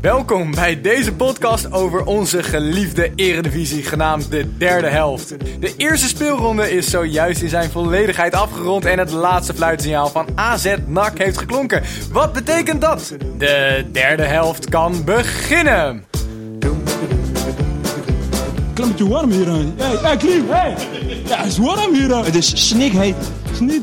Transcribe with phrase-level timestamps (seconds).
[0.00, 5.28] Welkom bij deze podcast over onze geliefde eredivisie genaamd de derde helft.
[5.60, 10.74] De eerste speelronde is zojuist in zijn volledigheid afgerond en het laatste fluitsignaal van AZ
[10.86, 11.82] NAC heeft geklonken.
[12.12, 13.14] Wat betekent dat?
[13.38, 16.04] De derde helft kan beginnen.
[18.74, 19.74] Klimmetje warm hier aan.
[19.76, 20.74] Hey, hey, Klim, hey.
[21.26, 22.24] Ja, het is warm hier aan.
[22.24, 23.14] Het is snikheet.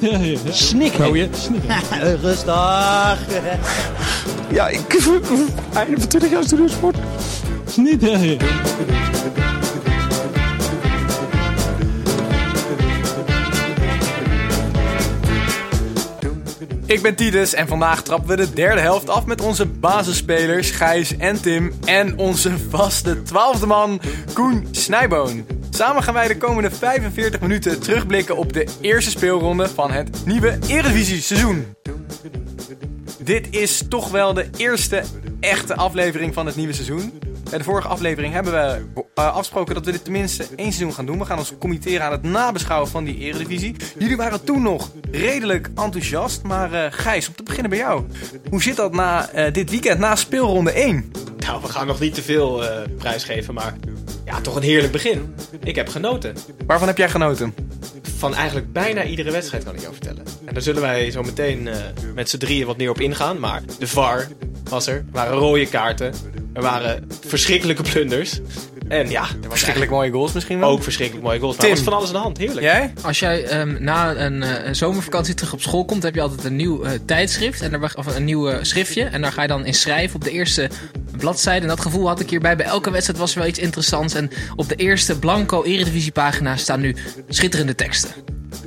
[0.02, 0.52] Hè.
[0.52, 1.50] Snikheet.
[2.22, 3.18] Rustig.
[4.52, 4.94] Ja, ik...
[5.74, 6.98] Einde van 20 jaar studiosport.
[7.70, 8.02] Sniet,
[16.88, 21.18] Ik ben Titus en vandaag trappen we de derde helft af met onze basisspelers Gijs
[21.18, 24.02] en Tim en onze vaste twaalfde man
[24.34, 25.46] Koen Snijboon.
[25.70, 30.58] Samen gaan wij de komende 45 minuten terugblikken op de eerste speelronde van het nieuwe
[30.68, 31.66] Eredivisie seizoen.
[33.18, 35.04] Dit is toch wel de eerste
[35.40, 37.14] echte aflevering van het nieuwe seizoen.
[37.50, 41.06] Bij de vorige aflevering hebben we eh, afgesproken dat we dit tenminste één seizoen gaan
[41.06, 41.20] doen.
[41.20, 43.76] We gaan ons committeren aan het nabeschouwen van die eredivisie.
[43.98, 48.04] Jullie waren toen nog redelijk enthousiast, maar eh, Gijs, om te beginnen bij jou.
[48.50, 51.12] Hoe zit dat na eh, dit weekend, na speelronde 1?
[51.38, 53.76] Nou, we gaan nog niet te veel eh prijsgeven, maar
[54.26, 55.36] ja, toch een heerlijk begin.
[55.64, 56.36] Ik heb genoten.
[56.66, 57.54] Waarvan heb jij genoten?
[58.18, 60.24] Van eigenlijk bijna iedere wedstrijd kan ik jou vertellen.
[60.46, 61.70] En daar zullen wij zo meteen
[62.16, 63.40] met z'n drieën wat meer op ingaan.
[63.40, 64.28] Maar de VAR
[64.70, 66.14] was er, er waren rode kaarten,
[66.58, 68.40] er waren verschrikkelijke plunders.
[68.88, 70.70] En ja, er Verschrikkelijk mooie goals misschien wel.
[70.70, 71.56] ook verschrikkelijk mooie goals.
[71.56, 71.74] Maar Tim.
[71.76, 72.62] er was van alles aan de hand, heerlijk.
[72.62, 72.94] Jij?
[73.02, 76.44] Als jij ehm, na een, eh, een zomervakantie terug op school komt, heb je altijd
[76.44, 77.62] een nieuw eh, tijdschrift.
[77.62, 79.04] En daar, of een nieuw eh, schriftje.
[79.04, 80.70] En daar ga je dan in schrijven op de eerste
[81.18, 81.62] bladzijde.
[81.62, 82.56] En dat gevoel had ik hierbij.
[82.56, 84.14] Bij elke wedstrijd was er wel iets interessants.
[84.14, 86.96] En op de eerste blanco eredivisiepagina staan nu
[87.30, 88.10] schitterende teksten.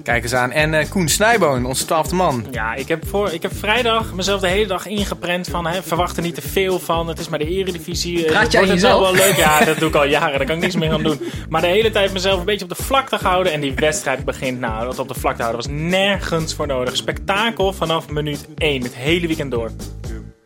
[0.02, 0.50] Kijk eens aan.
[0.50, 2.46] En eh, Koen Snijboon, onze twaalfde man.
[2.50, 6.16] Ja, ik heb, voor, ik heb vrijdag mezelf de hele dag ingeprent van hè, verwacht
[6.16, 7.08] er niet te veel van.
[7.08, 8.24] Het is maar de eredivisie.
[8.24, 9.16] eh, Praat jij wordt het wel, jezelf?
[9.18, 9.36] wel leuk.
[9.36, 10.38] Ja, dat doe ik al jaren.
[10.38, 11.20] Daar kan ik niks meer aan doen.
[11.48, 13.52] Maar de hele tijd mezelf een beetje op de vlakte gehouden.
[13.52, 14.84] En die wedstrijd begint nou.
[14.84, 16.96] Dat op de vlakte houden was nergens voor nodig.
[16.96, 18.82] Spektakel vanaf minuut 1.
[18.82, 19.70] Het hele weekend door.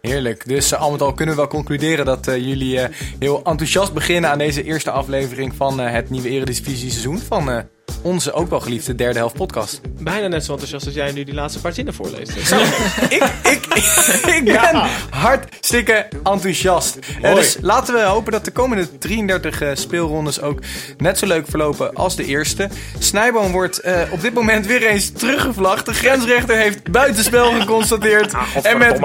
[0.01, 0.47] Heerlijk.
[0.49, 4.31] Dus eh, al met al kunnen we wel concluderen dat jullie eh, heel enthousiast beginnen
[4.31, 7.59] aan deze eerste aflevering van eh, het nieuwe Eredivisie seizoen van eh,
[8.03, 9.81] onze ook wel geliefde derde helft podcast.
[10.01, 12.31] Bijna net zo enthousiast als jij nu die laatste paar zinnen voorleest.
[13.09, 13.67] ik, ik,
[14.37, 16.99] ik ben hartstikke enthousiast.
[17.23, 17.35] Mooi.
[17.35, 20.59] dus laten we hopen dat de komende 33 eh, speelrondes ook
[20.99, 22.69] net zo leuk verlopen als de eerste.
[22.99, 25.87] Snijboom wordt eh, op dit moment weer eens teruggevlacht.
[25.87, 28.33] De grensrechter heeft buitenspel geconstateerd.
[28.63, 29.01] en met,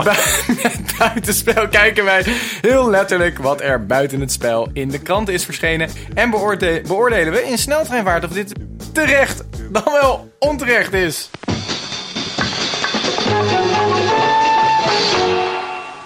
[0.98, 2.24] buitenspel kijken wij
[2.62, 5.90] heel letterlijk wat er buiten het spel in de kranten is verschenen.
[6.14, 8.54] En beoorde- beoordelen we in sneltreinvaart of dit
[8.92, 11.30] terecht dan wel onterecht is.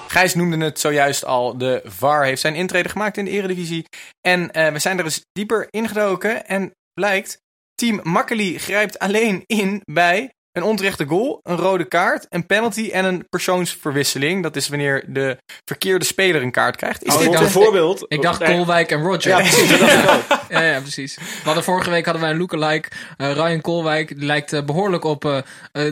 [0.08, 1.58] Gijs noemde het zojuist al.
[1.58, 3.86] De VAR heeft zijn intrede gemaakt in de Eredivisie.
[4.22, 6.46] En eh, we zijn er eens dieper ingedoken.
[6.48, 7.38] En blijkt,
[7.76, 13.06] team Makkeli grijpt alleen in bij een onterechte goal, een rode kaart, een penalty en
[13.06, 14.44] een persoonsverwisseling.
[14.44, 17.04] Dat is wanneer de verkeerde speler een kaart krijgt.
[17.04, 18.06] Is Oh, dit dacht, bijvoorbeeld.
[18.08, 18.56] Ik dacht Nee.
[18.56, 19.30] Kolwijk en Roger.
[19.30, 19.70] Ja, precies.
[19.70, 20.42] Dat dacht ik ook.
[20.50, 21.16] Ja, ja, precies.
[21.16, 22.90] We hadden vorige week hadden wij een lookalike.
[23.18, 24.08] eh Ryan Kolwijk.
[24.16, 25.44] Die lijkt eh, behoorlijk op eh, eh,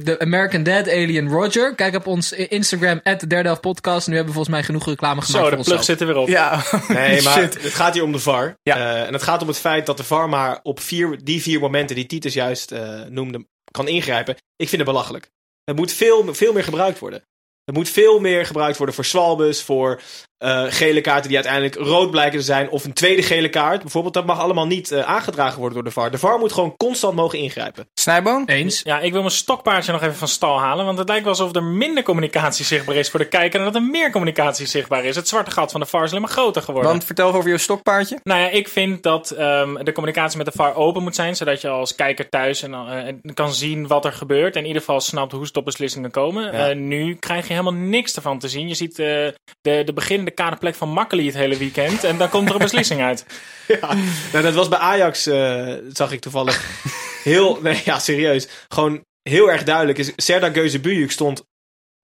[0.04, 1.76] de American Dad alien Roger.
[1.76, 4.08] Kijk op ons Instagram, at de derde podcast.
[4.08, 6.16] Nu hebben we volgens mij genoeg reclame gemaakt Zo, voor de plug zit er weer
[6.18, 6.28] op.
[6.28, 7.64] Ja, Nee, maar shit.
[7.64, 8.56] het gaat hier om de VAR.
[8.64, 8.76] Ja.
[8.78, 11.60] Eh, en het gaat om het feit dat de VAR maar op vier, die vier
[11.60, 14.36] momenten die Titus juist eh, noemde, kan ingrijpen.
[14.36, 15.30] Ik vind het belachelijk.
[15.64, 17.24] Het moet veel, veel meer gebruikt worden.
[17.64, 20.02] Het moet veel meer gebruikt worden voor Swalbus, voor
[20.42, 22.70] eh, gele kaarten die uiteindelijk rood blijken te zijn.
[22.70, 23.82] Of een tweede gele kaart.
[23.82, 26.12] Bijvoorbeeld, dat mag allemaal niet eh, aangedragen worden door de VAR.
[26.12, 27.90] De VAR moet gewoon constant mogen ingrijpen.
[27.94, 28.46] Snijboon?
[28.46, 28.82] Eens.
[28.84, 30.86] Ja, ik wil mijn stokpaardje nog even van stal halen.
[30.86, 33.60] Want het lijkt wel alsof er minder communicatie zichtbaar is voor de kijker.
[33.60, 35.16] En dat er meer communicatie zichtbaar is.
[35.16, 36.92] Het zwarte gat van de VAR is alleen maar groter geworden.
[36.92, 38.20] Want vertel over je stokpaardje.
[38.24, 41.36] Nou ja, ik vind dat ehm, de communicatie met de VAR open moet zijn.
[41.36, 44.56] Zodat je als kijker thuis en, eh, kan zien wat er gebeurt.
[44.56, 46.44] En in ieder geval snapt hoe stopbeslissingen komen.
[46.44, 46.70] Ja.
[46.70, 48.68] Eh, nu krijg je helemaal niks ervan te zien.
[48.68, 49.28] Je ziet eh,
[49.62, 52.04] de, de beginnende de kade plek van Makkeli het hele weekend.
[52.04, 53.26] En dan komt er een beslissing uit.
[53.68, 53.96] Ja,
[54.32, 56.82] nou, dat was bij Ajax, eh, zag ik toevallig
[57.24, 58.48] heel, nee, ja, serieus.
[58.68, 59.98] Gewoon heel erg duidelijk.
[59.98, 61.44] Is, Serdar Geuzebujuk stond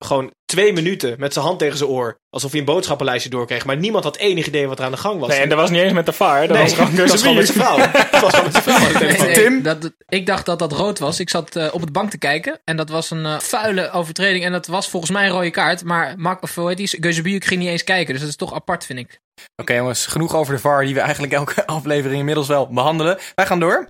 [0.05, 2.17] gewoon twee minuten met zijn hand tegen zijn oor.
[2.29, 3.65] Alsof hij een boodschappenlijstje doorkreeg.
[3.65, 5.29] Maar niemand had enig idee wat er aan de gang was.
[5.29, 6.47] Nee, en dat was niet eens met de VAR.
[6.47, 7.77] Dat Nee, was gewoon dat was gewoon met zijn vrouw.
[8.11, 8.99] Dat was gewoon met zijn vrouw.
[9.01, 9.61] Nee, nee, Tim?
[9.61, 11.19] dat, ik dacht dat dat rood was.
[11.19, 12.59] Ik zat eh, op het bank te kijken.
[12.63, 14.43] En dat was een eh, vuile overtreding.
[14.43, 15.83] En dat was volgens mij een rode kaart.
[15.83, 16.97] Maar Mark, of hoe heet die?
[17.01, 18.11] Geuzebujuk ging niet eens kijken.
[18.13, 19.19] Dus dat is toch apart, vind ik.
[19.61, 23.17] Oké jongens, genoeg over de VAR die we eigenlijk elke aflevering inmiddels wel behandelen.
[23.35, 23.87] Wij gaan door.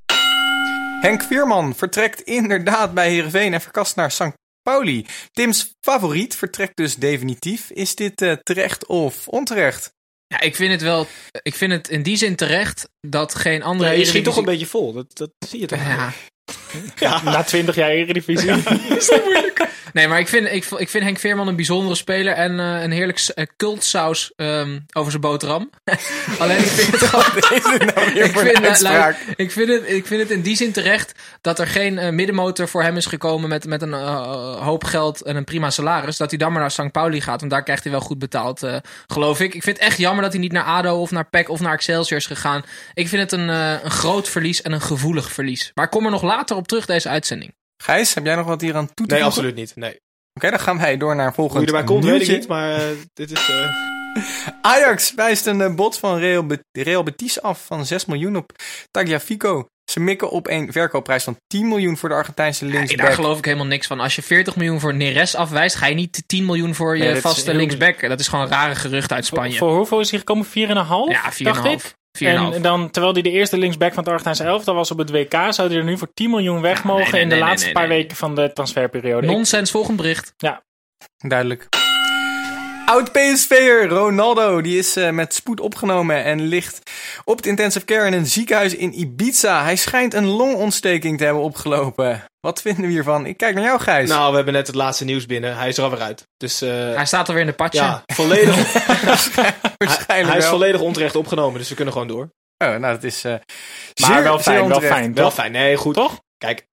[1.01, 4.33] Henk Veerman vertrekt inderdaad bij Heerenveen en verkast naar St.
[4.71, 5.05] Pauli.
[5.31, 7.69] Tim's favoriet vertrekt dus definitief.
[7.69, 9.93] Is dit eh, terecht of onterecht?
[10.27, 11.07] Ja, ik vind het wel...
[11.41, 13.89] Ik vind het in die zin terecht dat geen andere...
[13.89, 14.93] Nee, je schiet toch een Eredivisie- beetje vol.
[14.93, 15.79] Dat, dat zie je toch?
[15.79, 16.13] Ja.
[16.99, 17.23] Ja.
[17.23, 18.51] Na 20 jaar Eredivisie.
[19.97, 22.91] Nee, maar ik vind, ik, ik vind Henk Veerman een bijzondere speler en eh, een
[22.91, 25.69] heerlijk eh, cultsaus ehm, over zijn boterham.
[26.39, 27.25] Alleen ik vind het gewoon...
[27.95, 31.11] Nou ik, vind, luister, ik, vind het, ik vind het in die zin terecht
[31.41, 33.93] dat er geen middenmotor voor hem is gekomen met, met een
[34.63, 36.17] hoop geld en een prima salaris.
[36.17, 36.91] Dat hij dan maar naar St.
[36.91, 38.67] Pauli gaat, want daar krijgt hij wel goed betaald,
[39.07, 39.53] geloof ik.
[39.53, 41.73] Ik vind het echt jammer dat hij niet naar ADO of naar PEC of naar
[41.73, 42.63] Excelsior is gegaan.
[42.93, 45.71] Ik vind het een, een groot verlies en een gevoelig verlies.
[45.73, 47.53] Maar ik kom er nog later op terug, deze uitzending.
[47.83, 49.25] Gijs, heb jij nog wat hier aan toe te Nee, voegen?
[49.41, 49.75] absoluut niet.
[49.75, 49.99] Nee.
[50.33, 52.47] Oké, dan gaan wij door naar Hoe volgend je erbij komt, weet ik niet.
[52.47, 52.81] Maar eh,
[53.13, 53.49] dit is...
[53.49, 53.69] eh,
[54.61, 58.51] Ajax wijst een eh, bod van Real, Be- Real Betis af van 6 miljoen op
[58.91, 59.65] Tagliafico.
[59.91, 62.99] Ze mikken op een verkoopprijs van 10 miljoen voor de Argentijnse Ja, linksback.
[63.05, 63.99] daar geloof ik helemaal niks van.
[63.99, 67.15] Als je 40 miljoen voor Neres afwijst, ga je niet 10 miljoen voor je Nee,
[67.21, 68.09] vaste linksback.
[68.09, 69.57] Dat is gewoon een rare gerucht uit Spanje.
[69.57, 70.45] Voor hoeveel is hij gekomen?
[70.45, 70.51] 4,5?
[70.53, 71.93] ja, 4,5.
[72.19, 72.51] Dacht ik.
[72.51, 72.55] 4,5.
[72.55, 75.33] En dan, terwijl hij de eerste linksback van het Argentijnse elftal was op het WK,
[75.49, 77.43] zou hij er nu voor 10 miljoen weg Ja, nee, mogen nee, in de nee,
[77.43, 77.97] laatste nee, paar nee.
[77.97, 79.27] weken van de transferperiode.
[79.27, 80.33] Nonsens, volgend bericht.
[81.17, 81.67] Duidelijk.
[82.89, 86.91] Oud-PSV'er Ronaldo, die is eh, met spoed opgenomen en ligt
[87.23, 89.63] op het intensive care in een ziekenhuis in Ibiza.
[89.63, 92.23] Hij schijnt een longontsteking te hebben opgelopen.
[92.39, 93.25] Wat vinden we hiervan?
[93.25, 94.09] Ik kijk naar jou, Gijs.
[94.09, 95.57] nou, we hebben net het laatste nieuws binnen.
[95.57, 96.27] Hij is er alweer uit.
[96.37, 97.79] Dus eh, Hij staat alweer in de patje.
[97.79, 101.59] ja, volledig, hij, Waarschijnlijk hij is volledig onterecht opgenomen.
[101.59, 102.29] Dus we kunnen gewoon door.
[102.57, 103.41] Oh, nou, dat is eh Maar
[103.95, 105.13] zeer, wel zeer fijn, wel fijn.
[105.13, 105.51] Wel fijn.
[105.51, 105.93] Nee, goed.
[105.93, 106.19] Toch?
[106.37, 106.67] Kijk,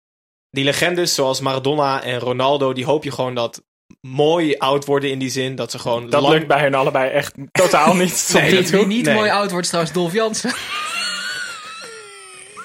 [0.49, 3.63] die legendes zoals Maradona en Ronaldo, die hoop je gewoon dat
[4.01, 5.55] mooi oud worden in die zin.
[5.55, 6.33] Dat ze gewoon Dat lang...
[6.33, 8.29] lukt bij hun allebei echt totaal niet.
[8.33, 9.15] Nee, Wie, niet Nee.
[9.15, 10.53] mooi oud wordt is trouwens Dolf Jansen.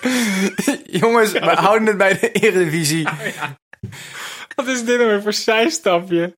[1.00, 3.08] Jongens, we houden het bij de Eredivisie.
[4.64, 6.36] Wat is dit nou weer voor zijstapje?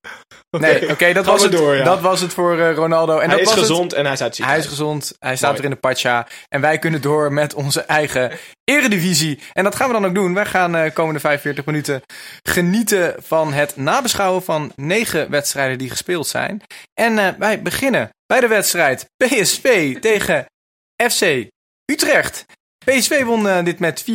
[0.49, 1.83] Nee, oké, dat, was het, door, ja.
[1.83, 3.13] dat was het voor eh, Ronaldo.
[3.19, 5.35] En hij dat is was het- gezond en hij uit het Hij is gezond, hij
[5.35, 5.59] staat Mooi.
[5.59, 6.27] er in de Pacha.
[6.49, 8.31] En wij kunnen door met onze eigen
[8.63, 9.39] eredivisie.
[9.53, 10.33] En dat gaan we dan ook doen.
[10.33, 12.01] Wij gaan de komende 45 minuten
[12.49, 16.61] genieten van het nabeschouwen van negen wedstrijden die gespeeld zijn.
[16.93, 20.45] En eh, wij beginnen bij de wedstrijd PSV tegen
[21.11, 21.47] FC
[21.91, 22.45] Utrecht.
[22.85, 24.05] PSV won eh, dit met 4-0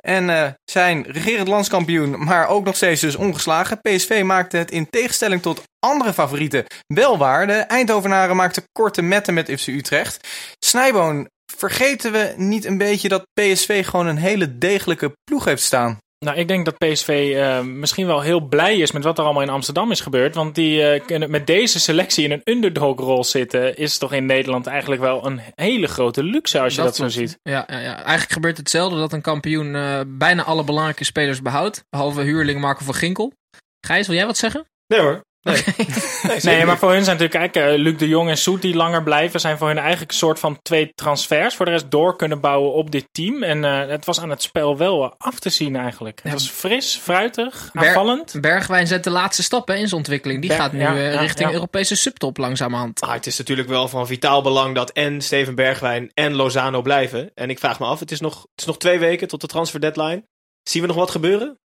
[0.00, 3.80] en eh, zijn regerend landskampioen, maar ook nog steeds dus ongeslagen.
[3.80, 7.46] PSV maakte het in tegenstelling tot andere favorieten wel waar.
[7.46, 10.28] De Eindhovenaren maakten korte metten met FC Utrecht.
[10.58, 15.98] Snijboon, vergeten we niet een beetje dat PSV gewoon een hele degelijke ploeg heeft staan?
[16.24, 19.42] Nou, ik denk dat PSV eh, misschien wel heel blij is met wat er allemaal
[19.42, 20.34] in Amsterdam is gebeurd.
[20.34, 24.66] Want die eh, kunnen met deze selectie in een underdog-rol zitten, is toch in Nederland
[24.66, 27.38] eigenlijk wel een hele grote luxe als je dat, zo ziet.
[27.42, 31.84] Ja, ja, ja, eigenlijk gebeurt hetzelfde dat een kampioen eh, bijna alle belangrijke spelers behoudt.
[31.90, 33.32] Behalve huurling Marco van Ginkel.
[33.80, 34.66] Gijs, wil jij wat zeggen?
[34.86, 35.22] Nee hoor.
[35.44, 38.36] Nee, nee, zeker Nee, maar voor hun zijn natuurlijk, kijk, eh, Luc de Jong en
[38.36, 41.54] Soet die langer blijven, zijn voor hun eigenlijk een soort van twee transfers.
[41.54, 43.42] Voor de rest door kunnen bouwen op dit team.
[43.42, 46.20] En eh, het was aan het spel wel eh, af te zien eigenlijk.
[46.22, 48.40] Het was fris, fruitig, Ber- aanvallend.
[48.40, 50.40] Bergwijn zet de laatste stappen in zijn ontwikkeling.
[50.40, 51.54] Die Ber- gaat nu ja, ja, richting ja.
[51.54, 53.00] Europese subtop langzamerhand.
[53.00, 57.30] Ah, het is natuurlijk wel van vitaal belang dat en Steven Bergwijn en Lozano blijven.
[57.34, 59.46] En ik vraag me af, het is nog, het is nog twee weken tot de
[59.46, 60.24] transfer deadline.
[60.62, 61.58] Zien we nog wat gebeuren?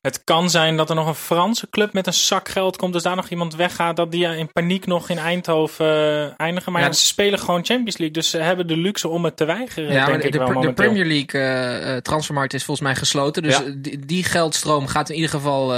[0.00, 2.92] Het kan zijn dat er nog een Franse club met een zak geld komt.
[2.92, 3.96] Dus daar nog iemand weggaat.
[3.96, 6.72] Dat die in paniek nog in Eindhoven eh, eindigen.
[6.72, 8.10] Maar Ja, ja, ze spelen gewoon Champions League.
[8.16, 9.92] Dus ze hebben de luxe om het te weigeren.
[9.92, 10.86] Ja, denk de, ik wel de momenteel.
[10.86, 13.42] Premier League eh, transfermarkt is volgens mij gesloten.
[13.42, 13.64] Dus Ja.
[13.76, 15.74] die, die geldstroom gaat in ieder geval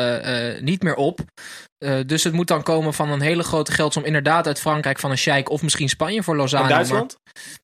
[0.60, 1.20] niet meer op.
[2.06, 4.04] Dus het moet dan komen van een hele grote geldsom.
[4.04, 6.62] Inderdaad uit Frankrijk van een sheik of misschien Spanje voor Lozano.
[6.62, 7.18] In Duitsland?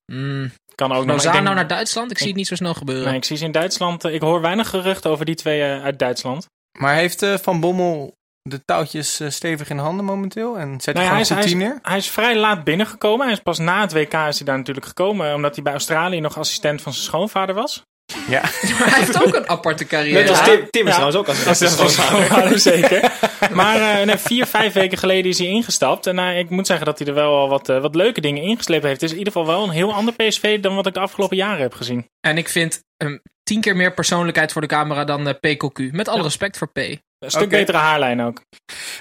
[0.05, 1.15] Maar, mm, Kan ook nog.
[1.15, 2.11] Lozano Ik denk- naar Duitsland?
[2.11, 3.05] Ik zie het niet zo snel gebeuren.
[3.07, 4.03] Nee, ik zie ze in Duitsland.
[4.03, 6.45] eh, Ik hoor weinig geruchten over die twee eh, uit Duitsland.
[6.79, 10.57] Maar heeft eh, Van Bommel de touwtjes stevig in handen momenteel?
[10.57, 11.79] En zet hij Nee, gewoon hij, hij, team neer?
[11.81, 13.25] hij is vrij laat binnengekomen.
[13.25, 15.35] Hij is pas na het WK is hij daar natuurlijk gekomen.
[15.35, 17.83] Omdat hij bij Australië nog assistent van zijn schoonvader was.
[18.29, 18.41] Ja.
[18.79, 20.19] Maar hij heeft ook een aparte carrière.
[20.19, 20.99] Net als Tim, Tim is Ja.
[20.99, 23.11] trouwens ook als Dat is als- wel zeker.
[23.51, 26.07] Maar eh, nee, vier, vijf weken geleden is hij ingestapt.
[26.07, 28.43] En eh, ik moet zeggen dat hij er wel al wat, eh, wat leuke dingen
[28.43, 29.01] ingeslepen heeft.
[29.01, 31.37] Het is in ieder geval wel een heel ander PSV dan wat ik de afgelopen
[31.37, 32.07] jaren heb gezien.
[32.27, 35.57] En ik vind hem tien keer meer persoonlijkheid voor de camera dan eh, P.
[35.57, 35.89] Cocu.
[35.93, 36.77] Met alle respect voor P.
[36.77, 38.41] Een stuk betere haarlijn ook.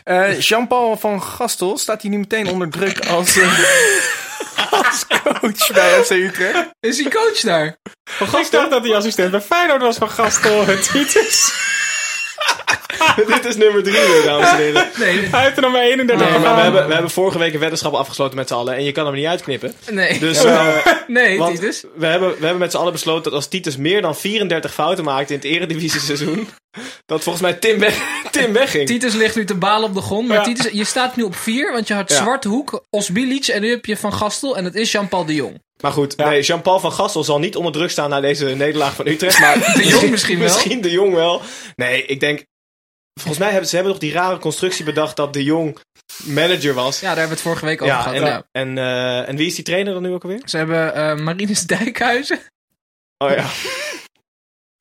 [0.05, 3.35] Eh, Jean-Paul van Gastel staat hij nu meteen onder druk als,
[4.85, 6.69] als coach bij FC Utrecht.
[6.81, 7.77] Is hij coach daar?
[8.21, 10.67] Ik dacht dat hij assistent bij Feyenoord was van Gastel.
[10.67, 11.53] Het Titus.
[13.27, 14.89] Dit is nummer drie weer, dames en heren.
[14.99, 17.55] Nee, Hij heeft er nog maar 31 Nee, maar we hebben, we hebben vorige week
[17.55, 18.75] een weddenschap afgesloten met z'n allen.
[18.75, 19.75] En je kan hem niet uitknippen.
[19.91, 20.19] nee.
[20.19, 20.77] Dus eh,
[21.07, 21.85] nee, want Titus.
[21.95, 25.05] we, hebben, we hebben met z'n allen besloten dat als Titus meer dan 34 fouten
[25.05, 26.49] maakt in het eredivisie seizoen.
[27.07, 27.99] dat volgens mij Tim, weg,
[28.31, 28.87] Tim wegging.
[28.87, 30.29] Titus ligt nu te balen op de grond.
[30.29, 30.43] Maar Ja.
[30.43, 32.17] Titus, je staat nu op vier, want je had Ja.
[32.17, 34.57] Zwarte Hoek, Osbilic en nu heb je Van Gastel.
[34.57, 35.65] En het is Jean-Paul de Jong.
[35.83, 39.07] Maar goed, nee, Jean-Paul van Gastel zal niet onder druk staan na deze nederlaag van
[39.07, 39.39] Utrecht.
[39.41, 40.47] Maar De Jong misschien wel.
[40.55, 41.43] Misschien de Jong wel.
[41.77, 42.45] Nee, ik denk...
[43.21, 45.79] Volgens mij hebben ze hebben nog die rare constructie bedacht dat de Jong
[46.25, 47.01] manager was.
[47.01, 48.17] Ja, daar hebben we het vorige week over Ja, gehad.
[48.17, 48.43] en, ja.
[48.53, 50.41] en, eh, en wie is die trainer dan nu ook alweer?
[50.45, 52.39] Ze hebben eh Marinus Dijkhuizen.
[53.19, 53.45] Oh ja.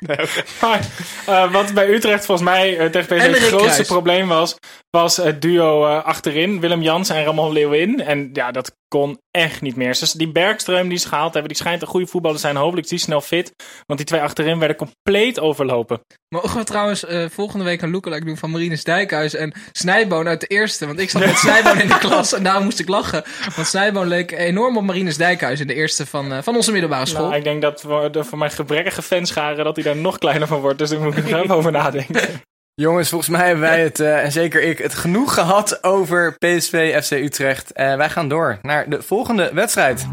[0.06, 0.44] Nee, oké.
[0.62, 0.88] Maar,
[1.26, 4.56] eh, wat bij Utrecht volgens mij tegen PSV het grootste probleem was,
[4.96, 8.02] was het duo eh, achterin, Willem Jans en Ramon Leeuwin.
[8.02, 9.98] En ja, dat kon echt niet meer.
[10.00, 12.56] Dus die Bergström die ze gehaald hebben, die schijnt een goede voetballer te zijn.
[12.56, 13.54] Hopelijk is die snel fit,
[13.86, 16.00] want die twee achterin werden compleet overlopen.
[16.36, 20.42] Mogen we trouwens eh, volgende week een lookalike doen van Marinus Dijkhuizen en Snijboon uit
[20.42, 20.86] de eerste?
[20.86, 23.24] Want ik zat met Snijboon in de klas en daarom moest ik lachen.
[23.56, 27.06] Want Snijboon leek enorm op Marinus Dijkhuizen in de eerste van, eh, van onze middelbare
[27.06, 27.26] school.
[27.26, 30.48] Nou, ik denk dat voor, de, voor mijn gebrekkige fanscharen dat hij daar nog kleiner
[30.48, 30.78] van wordt.
[30.78, 32.42] Dus daar moet ik er even over nadenken.
[32.82, 37.04] Jongens, volgens mij hebben wij het, eh, en zeker ik, het genoeg gehad over PSV
[37.04, 37.72] FC Utrecht.
[37.72, 40.08] Eh, wij gaan door naar de volgende wedstrijd.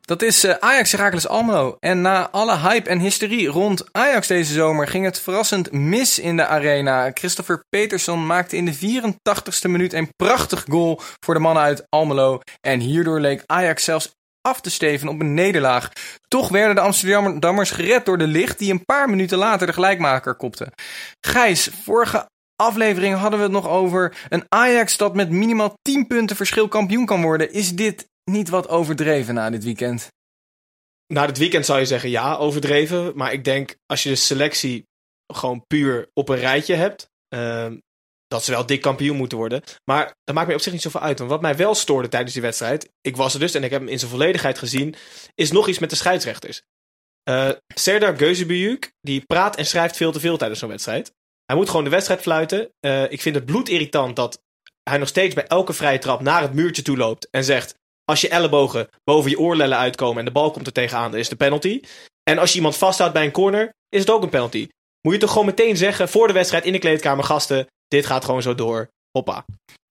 [0.00, 1.76] Dat is eh, Ajax Heracles Almelo.
[1.78, 6.36] En na alle hype en hysterie rond Ajax deze zomer ging het verrassend mis in
[6.36, 7.10] de arena.
[7.14, 12.40] Christopher Peterson maakte in de 84ste minuut een prachtig goal voor de mannen uit Almelo.
[12.60, 15.92] En hierdoor leek Ajax zelfs af te steven op een nederlaag.
[16.28, 20.34] Toch werden de Amsterdammers gered door de licht die een paar minuten later de gelijkmaker
[20.34, 20.72] kopte.
[21.20, 26.36] Gijs, vorige aflevering hadden we het nog over een Ajax dat met minimaal 10 punten
[26.36, 27.52] verschil kampioen kan worden.
[27.52, 30.08] Is dit niet wat overdreven na dit weekend?
[31.06, 33.12] Na dit weekend zou je zeggen ja, overdreven.
[33.14, 34.86] Maar ik denk als je de selectie
[35.32, 37.78] gewoon puur op een rijtje hebt, ehm,
[38.30, 39.62] dat ze wel dik kampioen moeten worden.
[39.84, 41.18] Maar dat maakt mij op zich niet zoveel uit.
[41.18, 43.80] Want wat mij wel stoorde tijdens die wedstrijd, ik was er dus en ik heb
[43.80, 44.94] hem in zijn volledigheid gezien,
[45.34, 46.62] is nog iets met de scheidsrechters.
[47.22, 51.12] Eh Serdar Gözebuyuk, die praat en schrijft veel te veel tijdens zo'n wedstrijd.
[51.44, 52.70] Hij moet gewoon de wedstrijd fluiten.
[52.80, 54.42] Eh, ik vind het bloedirritant dat
[54.82, 58.20] hij nog steeds bij elke vrije trap naar het muurtje toe loopt en zegt: Als
[58.20, 61.36] je ellebogen boven je oorlellen uitkomen en de bal komt er tegenaan, dan is de
[61.36, 61.80] penalty.
[62.22, 64.68] En als je iemand vasthoudt bij een corner, is het ook een penalty.
[65.02, 68.24] Moet je toch gewoon meteen zeggen voor de wedstrijd in de kleedkamer: gasten, dit gaat
[68.24, 68.88] gewoon zo door.
[69.12, 69.44] Hoppa.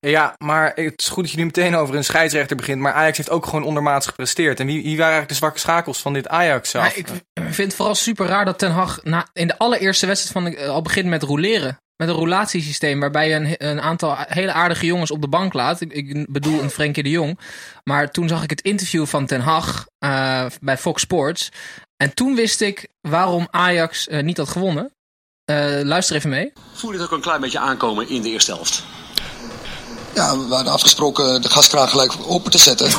[0.08, 2.82] Ja, maar het is goed dat je nu meteen over een scheidsrechter begint.
[2.82, 4.60] Maar Ajax heeft ook gewoon ondermaats gepresteerd.
[4.60, 6.84] En wie, wie waren eigenlijk de zwakke schakels van dit Ajax zelf?
[6.84, 7.08] Maar ik
[7.54, 10.58] vind het vooral super raar dat Ten Hag na, in de allereerste wedstrijd van de-
[10.58, 11.78] eh, al begint met roleren.
[11.96, 15.82] Met een roulatiesysteem waarbij je een, een aantal hele aardige jongens op de bank laat.
[15.82, 17.40] Ik, ik bedoel een Frenkie de Jong.
[17.84, 21.52] Maar toen zag ik het interview van Ten Hag eh, bij Fox Sports.
[21.98, 24.92] En toen wist ik waarom Ajax eh, niet had gewonnen.
[25.50, 26.52] Eh, luister even mee.
[26.74, 28.84] Voel je het ook een klein beetje aankomen in de eerste helft?
[30.14, 32.90] Ja, we hadden afgesproken de gaskraan gelijk open te zetten.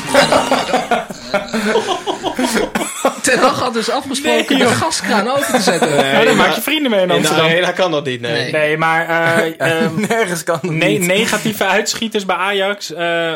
[3.22, 5.94] Ten Hag had dus afgesproken Nee, de gaskraan open te zetten.
[6.04, 7.44] Ja, dan maak je vrienden mee in de Amsterdam.
[7.46, 8.32] arena kan dat niet, nee.
[8.32, 8.52] Nee.
[8.52, 11.00] Nee, maar eh, ehm, Nergens kan ne- niet.
[11.06, 12.92] negatieve uitschieters bij Ajax.
[12.92, 13.32] eh,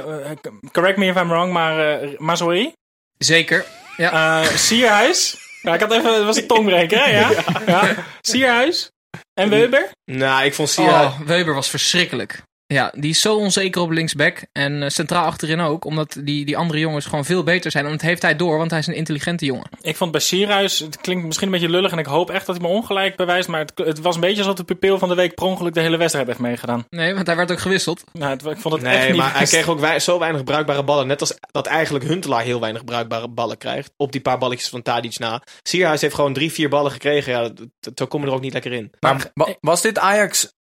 [0.72, 2.72] correct me if I'm wrong, maar uh, Mazori.
[3.18, 3.64] Zeker.
[3.96, 4.40] Ja.
[4.42, 5.36] Eh, Sierhuis.
[5.62, 7.18] Ja, ik had even, het was een tongbreker, hè?
[7.18, 7.30] Ja.
[7.66, 7.94] ja.
[8.20, 8.90] Sierhuis.
[9.34, 9.90] En Weber.
[10.04, 11.04] Nou, ik vond Sierra...
[11.04, 12.42] Oh, Weber was verschrikkelijk.
[12.74, 14.42] Ja, die is zo onzeker op linksback.
[14.52, 15.84] En eh, centraal achterin ook.
[15.84, 17.84] Omdat die, die andere jongens gewoon veel beter zijn.
[17.84, 19.66] En dat heeft hij door, want hij is een intelligente jongen.
[19.80, 22.56] Ik vond bij Sierhuis, het klinkt misschien een beetje lullig en ik hoop echt dat
[22.56, 23.48] hij me ongelijk bewijst.
[23.48, 25.80] Maar het, het was een beetje alsof de pupil van de week per ongeluk de
[25.80, 26.84] hele wedstrijd heeft meegedaan.
[26.90, 28.04] Nee, want hij werd ook gewisseld.
[28.12, 30.44] Nou, het- ik vond het echt Nee, niet maar hij kreeg ook wei- zo weinig
[30.44, 31.06] bruikbare ballen.
[31.06, 33.92] Net als dat eigenlijk Huntelaar heel weinig bruikbare ballen krijgt.
[33.96, 35.42] Op die paar balletjes van Tadic na.
[35.62, 37.32] Sierhuis heeft gewoon drie, vier ballen gekregen.
[37.32, 38.92] Ja, dat- dat- zo komen we er ook niet lekker in.
[39.00, 40.52] Maar wa- was dit Ajax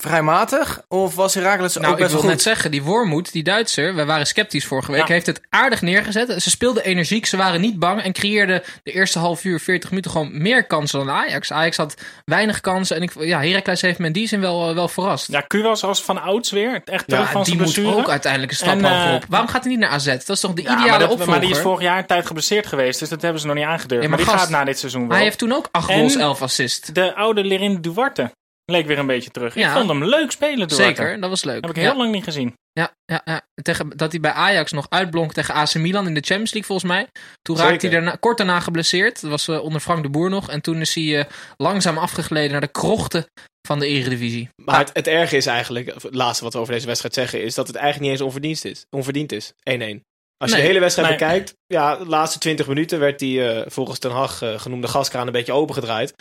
[0.00, 0.80] vrij matig?
[0.88, 2.30] Of was Herakles Nou, ook ik best wil goed?
[2.30, 5.12] net zeggen, die Wormoed, die Duitser, we waren sceptisch vorige week, Ja.
[5.12, 6.42] heeft het aardig neergezet.
[6.42, 10.10] Ze speelden energiek, ze waren niet bang en creëerden de eerste half uur, 40 minuten
[10.10, 11.52] gewoon meer kansen dan Ajax.
[11.52, 14.74] Ajax had weinig kansen en ik, ja, Heracles heeft me in die zin wel, eh,
[14.74, 15.30] wel verrast.
[15.30, 16.80] Ja, Q was als van ouds weer.
[16.84, 17.96] Echt terug Ja, van die zijn moet blessure.
[18.02, 19.24] ook uiteindelijk een stap En, hoger eh, op.
[19.28, 20.04] Waarom gaat hij niet naar AZ?
[20.06, 21.28] Dat is toch de Ja, ideale maar, dat- opvolger?
[21.32, 23.64] maar die is vorig jaar een tijd geblesseerd geweest, dus dat hebben ze nog niet
[23.64, 24.02] aangedurfd.
[24.04, 25.16] Ja, maar, maar die gaat na dit seizoen wel.
[25.16, 26.88] Hij heeft toen ook 8 En- goals, 11 assists.
[26.92, 28.30] De oude Lerin Duarte
[28.72, 29.54] leek weer een beetje terug.
[29.54, 29.68] Ja.
[29.70, 30.74] Ik vond hem leuk spelen, Duarte.
[30.74, 31.60] Zeker, dat was leuk.
[31.60, 31.82] Heb ik Ja.
[31.82, 32.54] heel lang niet gezien.
[32.72, 33.40] Ja, ja, ja.
[33.62, 36.90] Tegen, dat hij bij Ajax nog uitblonk tegen AC Milan in de Champions League volgens
[36.92, 37.06] mij.
[37.42, 39.20] Toen raakte hij daarna, kort daarna geblesseerd.
[39.20, 40.50] Dat was eh, onder Frank de Boer nog.
[40.50, 41.24] En toen is hij eh,
[41.56, 43.26] langzaam afgegleden naar de krochten
[43.66, 44.48] van de Eredivisie.
[44.64, 47.54] Maar het, het erge is eigenlijk, het laatste wat we over deze wedstrijd zeggen, is
[47.54, 48.84] dat het eigenlijk niet eens onverdiend is.
[48.90, 49.52] Onverdiend is.
[49.70, 50.00] 1-1.
[50.38, 51.18] Als je de hele wedstrijd nee.
[51.18, 55.26] bekijkt, ja, de laatste 20 minuten werd die eh, volgens Ten Hag eh, genoemde gaskraan
[55.26, 56.14] een beetje opengedraaid.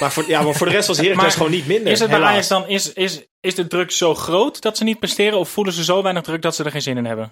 [0.00, 1.92] Maar voor, ja, maar voor de rest was Heracles gewoon niet minder.
[1.92, 2.20] Is het bij.
[2.20, 5.38] Ajax dan, is, is, is de druk zo groot dat ze niet presteren?
[5.38, 7.30] Of voelen ze zo weinig druk dat ze er geen zin in hebben?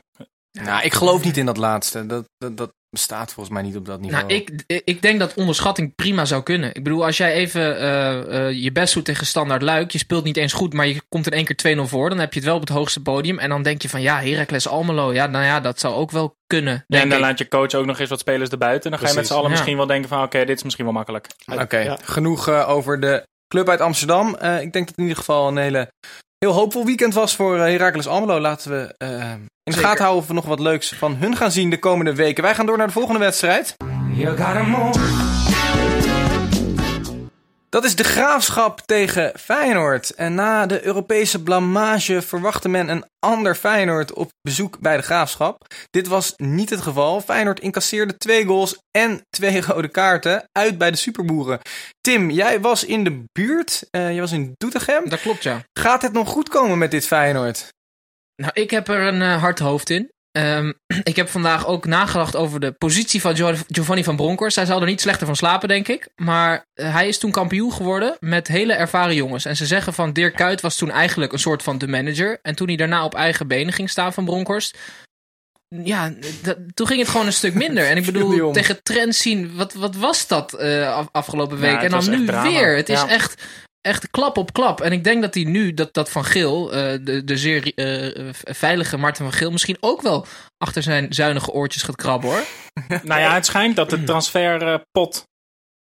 [0.53, 2.07] Nou, ik geloof niet in dat laatste.
[2.07, 4.27] Dat, dat, dat bestaat volgens mij niet op dat niveau.
[4.27, 6.69] Nou, ik, ik denk dat onderschatting prima zou kunnen.
[6.75, 9.91] Ik bedoel, als jij even eh, eh, je best doet tegen standaard luik.
[9.91, 12.09] Je speelt niet eens goed, maar je komt in één keer 2-0 voor.
[12.09, 13.39] Dan heb je het wel op het hoogste podium.
[13.39, 15.13] En dan denk je van ja, Heracles Almelo.
[15.13, 16.85] Ja, nou ja, dat zou ook wel kunnen.
[16.87, 17.25] Ja, en dan ik.
[17.25, 18.91] laat je coach ook nog eens wat spelers erbuiten.
[18.91, 19.29] Dan ga je met Precies.
[19.33, 19.57] z'n allen Ja.
[19.57, 20.23] misschien wel denken van...
[20.23, 21.27] oké, dit is misschien wel makkelijk.
[21.61, 21.99] Oké, Ja.
[22.03, 24.35] genoeg eh, over de club uit Amsterdam.
[24.35, 25.89] Eh, ik denk dat in ieder geval een hele,
[26.45, 28.41] heel hoopvol weekend was voor eh, Heracles Almelo.
[28.41, 29.89] Laten we eh, in de Zeker.
[29.89, 32.43] gaten houden of we nog wat leuks van hun gaan zien de komende weken.
[32.43, 33.77] Wij gaan door naar de volgende wedstrijd.
[37.75, 40.11] Dat is de graafschap tegen Feyenoord.
[40.11, 45.75] En na de Europese blamage verwachtte men een ander Feyenoord op bezoek bij de graafschap.
[45.91, 47.21] Dit was niet het geval.
[47.21, 51.61] Feyenoord incasseerde twee goals en twee rode kaarten uit bij de superboeren.
[52.01, 53.87] Tim, jij was in de buurt.
[53.91, 55.09] Eh, jij was in Doetinchem.
[55.09, 55.63] Dat klopt, ja.
[55.79, 57.69] Gaat het nog goed komen met dit Feyenoord?
[58.37, 60.13] Nou, ik heb er een eh, hard hoofd in.
[60.35, 60.73] Ehm,
[61.03, 64.57] ik heb vandaag ook nagedacht over de positie van Gio- Giovanni van Bronckhorst.
[64.57, 66.09] Hij zal er niet slechter van slapen, denk ik.
[66.17, 69.45] Maar eh, hij is toen kampioen geworden met hele ervaren jongens.
[69.45, 72.39] En ze zeggen van Dirk Kuyt was toen eigenlijk een soort van de manager.
[72.43, 74.79] En toen hij daarna op eigen benen ging staan van Bronkhorst...
[75.69, 76.13] Ja,
[76.43, 77.87] dat- toen ging het gewoon een stuk minder.
[77.87, 81.83] En ik bedoel, tegen trends zien, wat, wat was dat eh, af- afgelopen week?
[81.83, 82.49] en dan nu drama.
[82.51, 82.77] weer.
[82.77, 83.43] Het is echt,
[83.85, 84.81] echt klap op klap.
[84.81, 88.29] En ik denk dat hij nu, dat, dat Van Geel, eh, de, de zeer eh,
[88.33, 90.27] veilige Martin van Geel, misschien ook wel
[90.59, 92.45] achter zijn zuinige oortjes gaat krabben hoor.
[93.03, 95.25] nou ja, het schijnt dat de transferpot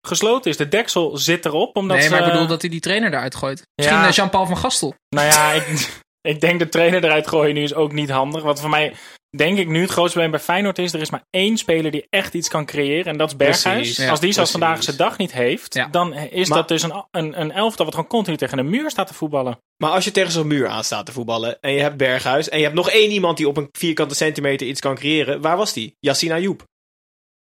[0.07, 0.57] gesloten is.
[0.57, 1.75] De deksel zit erop.
[1.75, 3.67] Omdat nee, maar ik bedoel dat hij die trainer eruit gooit.
[3.75, 4.09] Misschien Ja.
[4.09, 4.95] Jean-Paul van Gastel.
[5.09, 5.63] Nou ja, ik,
[6.21, 8.43] ik denk de trainer eruit gooien nu is ook niet handig.
[8.43, 8.93] Want voor mij,
[9.37, 10.93] denk ik nu, het grootste probleem bij Feyenoord is...
[10.93, 13.05] er is maar één speler die echt iets kan creëren.
[13.05, 13.77] En dat is Berghuis.
[13.77, 15.73] Precies, ja, Als die zoals vandaag zijn dag niet heeft...
[15.73, 15.87] Ja.
[15.87, 18.89] dan is Maar- dat dus een, een, een elftal wat gewoon continu tegen een muur
[18.89, 19.57] staat te voetballen.
[19.77, 22.57] Maar als je tegen zo'n muur aan staat te voetballen en je hebt Berghuis en
[22.57, 25.73] je hebt nog één iemand die op een vierkante centimeter iets kan creëren, waar was
[25.73, 25.95] die?
[25.99, 26.63] Yassine Ayoub.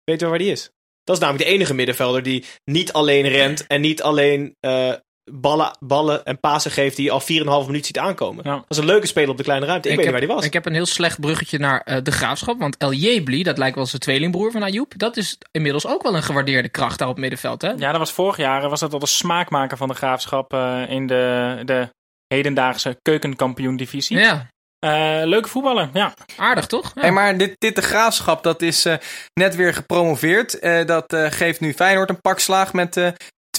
[0.04, 0.70] Weet je waar die is?
[1.04, 4.94] Dat is namelijk de enige middenvelder die niet alleen rent en niet alleen eh,
[5.32, 7.22] ballen, ballen en pasen geeft die je al
[7.62, 8.44] 4,5 minuut ziet aankomen.
[8.48, 8.56] Ja.
[8.56, 9.90] Dat is een leuke speler op de kleine ruimte.
[9.90, 10.46] Ik, weet heb, niet waar die was.
[10.46, 12.60] Ik heb een heel slecht bruggetje naar eh, de graafschap.
[12.60, 14.94] Want El Jebli, dat lijkt wel zijn tweelingbroer van Ayoub.
[14.98, 17.62] Dat is inmiddels ook wel een gewaardeerde kracht daar op het middenveld.
[17.62, 17.72] Hè?
[17.72, 18.70] Ja, dat was vorig jaar.
[18.70, 21.90] Was dat al de smaakmaker van de graafschap eh, in de, de
[22.28, 24.18] hedendaagse keukenkampioen-divisie.
[24.18, 24.52] ja
[24.84, 26.14] Eh, leuke voetballer, ja.
[26.38, 26.92] aardig toch?
[26.96, 27.02] Ja.
[27.02, 28.96] Hey, maar dit, dit de graafschap, dat is eh,
[29.34, 30.60] net weer gepromoveerd.
[30.60, 33.08] Eh, dat eh, geeft nu Feyenoord een pak slaag met eh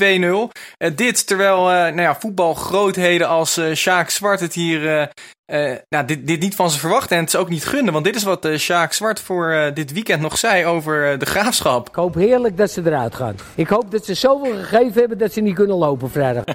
[0.03, 0.51] 2-0.
[0.77, 5.11] Eh, dit terwijl eh, nou ja, voetbalgrootheden als eh Sjaak Zwart het hier
[5.47, 7.17] eh, nou, dit, dit niet van ze verwachten.
[7.17, 7.93] En het is ook niet gunnen.
[7.93, 11.27] Want dit is wat eh Sjaak Zwart voor eh, dit weekend nog zei over de
[11.27, 11.89] graafschap.
[11.89, 13.37] Ik hoop heerlijk dat ze eruit gaan.
[13.55, 16.45] Ik hoop dat ze zoveel gegeven hebben dat ze niet kunnen lopen vrijdag.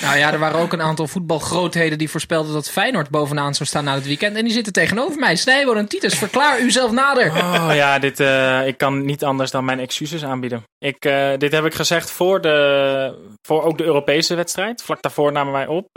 [0.00, 3.84] Nou ja, er waren ook een aantal voetbalgrootheden die voorspelden dat Feyenoord bovenaan zou staan
[3.84, 4.36] na het weekend.
[4.36, 5.36] En die zitten tegenover mij.
[5.36, 7.26] Snijboon en Titus, verklaar u zelf nader.
[7.26, 10.62] Oh ja, dit, eh, ik kan niet anders dan mijn excuses aanbieden.
[10.78, 14.82] Ik, eh, dit heb ik gezegd voor, de, voor ook de Europese wedstrijd.
[14.82, 15.88] Vlak daarvoor namen wij op.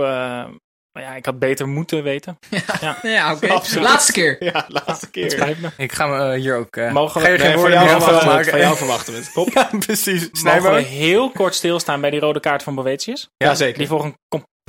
[0.99, 2.39] maar ja, ik had beter moeten weten.
[3.01, 3.47] Ja, oké.
[3.47, 3.83] Absoluut.
[3.83, 4.35] Laatste keer.
[4.53, 5.31] Ja, laatste Het keer.
[5.31, 5.69] spijt me.
[5.77, 6.75] Ik ga me eh, hier ook...
[6.75, 8.01] eh, Mogen we- ga je nee, geen woorden meer.
[8.01, 9.53] Van jou verwachten we het.
[9.53, 10.29] Ja, precies.
[10.43, 13.29] Mogen we heel kort stilstaan bij die rode kaart van Boetius?
[13.37, 13.77] Ja, zeker.
[13.77, 14.15] Die voor een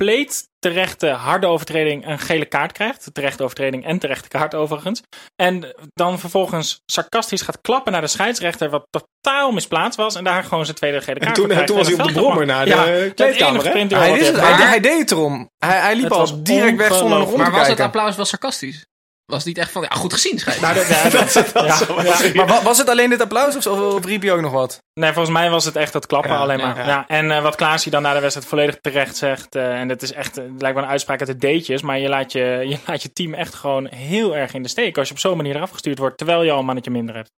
[0.01, 3.09] compleet terechte harde overtreding een gele kaart krijgt.
[3.13, 5.01] Terechte overtreding en terechte kaart overigens.
[5.35, 8.69] En dan vervolgens sarcastisch gaat klappen naar de scheidsrechter.
[8.69, 10.15] Wat totaal misplaatst was.
[10.15, 12.13] En daar gewoon zijn tweede gele kaart En toen, krijgt toen was hij op de
[12.13, 15.49] brommer naar de Ja, kleedkamer, Hij, wat is het, hij deed het erom.
[15.57, 17.85] Hij, hij liep Het al direct weg zonder nog om te Maar was het kijken.
[17.85, 18.85] applaus wel sarcastisch?
[19.31, 20.61] Was niet echt van, ja, goed gezien, schijnt.
[20.61, 22.33] Nou, dat, ja, dat, ja, ja.
[22.33, 24.83] Maar wa- was het alleen dit applaus of, of, riep je ook nog wat?
[24.93, 26.77] Nee, volgens mij was het echt dat klappen Ja, alleen ja, maar.
[26.77, 26.85] ja.
[26.87, 27.07] Ja.
[27.07, 29.55] En eh, wat Klaas hier dan na de wedstrijd volledig terecht zegt.
[29.55, 31.81] eh, en dat is echt, eh, het lijkt wel een uitspraak uit de deetjes.
[31.81, 32.39] Maar je laat je,
[32.69, 34.97] je laat je team echt gewoon heel erg in de steek.
[34.97, 36.17] Als je op zo'n manier eraf gestuurd wordt.
[36.17, 37.29] Terwijl je al een mannetje minder hebt.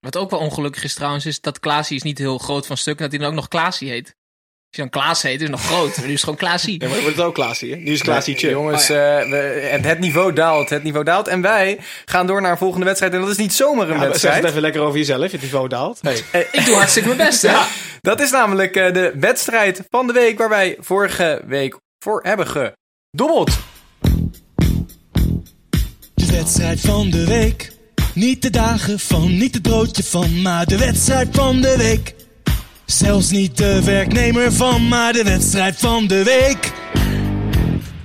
[0.00, 2.96] Wat ook wel ongelukkig is trouwens, is dat Klaasie is niet heel groot van stuk.
[2.96, 4.14] En dat hij dan ook nog Klaasie heet.
[4.76, 5.96] Als je dan Klaas heet, is het nog groot.
[5.96, 6.80] Maar nu is het gewoon Klaasie.
[6.82, 7.76] Ja, maar wordt het ook Klaasie, hè?
[7.76, 8.48] Nu is Klaasietje.
[8.50, 11.28] Jongens, eh, we- het, het niveau daalt, het niveau daalt.
[11.28, 13.12] En wij gaan door naar een volgende wedstrijd.
[13.12, 14.36] En dat is niet zomaar een Ja, maar zeg wedstrijd.
[14.36, 16.02] het even lekker over jezelf, je niveau daalt.
[16.02, 16.22] Nee.
[16.52, 17.56] Ik doe hartstikke mijn best, hè?
[18.00, 22.46] Dat is namelijk eh, de wedstrijd van de week waar wij vorige week voor hebben
[22.46, 23.50] gedobbeld.
[26.14, 27.72] De wedstrijd van de week.
[28.14, 32.14] Niet de dagen van, niet het broodje van, maar de wedstrijd van de week.
[32.86, 36.72] Zelfs niet de werknemer van, maar de wedstrijd van de week.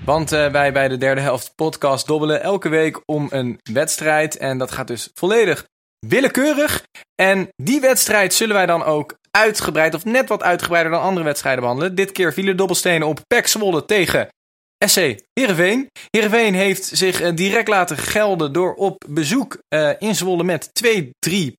[0.06, 4.38] Want eh, wij bij de derde helft podcast dobbelen elke week om een wedstrijd.
[4.38, 5.66] En dat gaat dus volledig
[6.00, 6.84] willekeurig.
[7.16, 11.62] En die wedstrijd zullen wij dan ook uitgebreid of net wat uitgebreider dan andere wedstrijden
[11.62, 11.96] behandelen.
[11.96, 14.28] Dit keer vielen dobbelstenen op PEC Zwolle tegen
[14.86, 15.88] SC Heerenveen.
[16.10, 20.72] Heerenveen heeft zich eh, direct laten gelden door op bezoek eh, in Zwolle met 2-3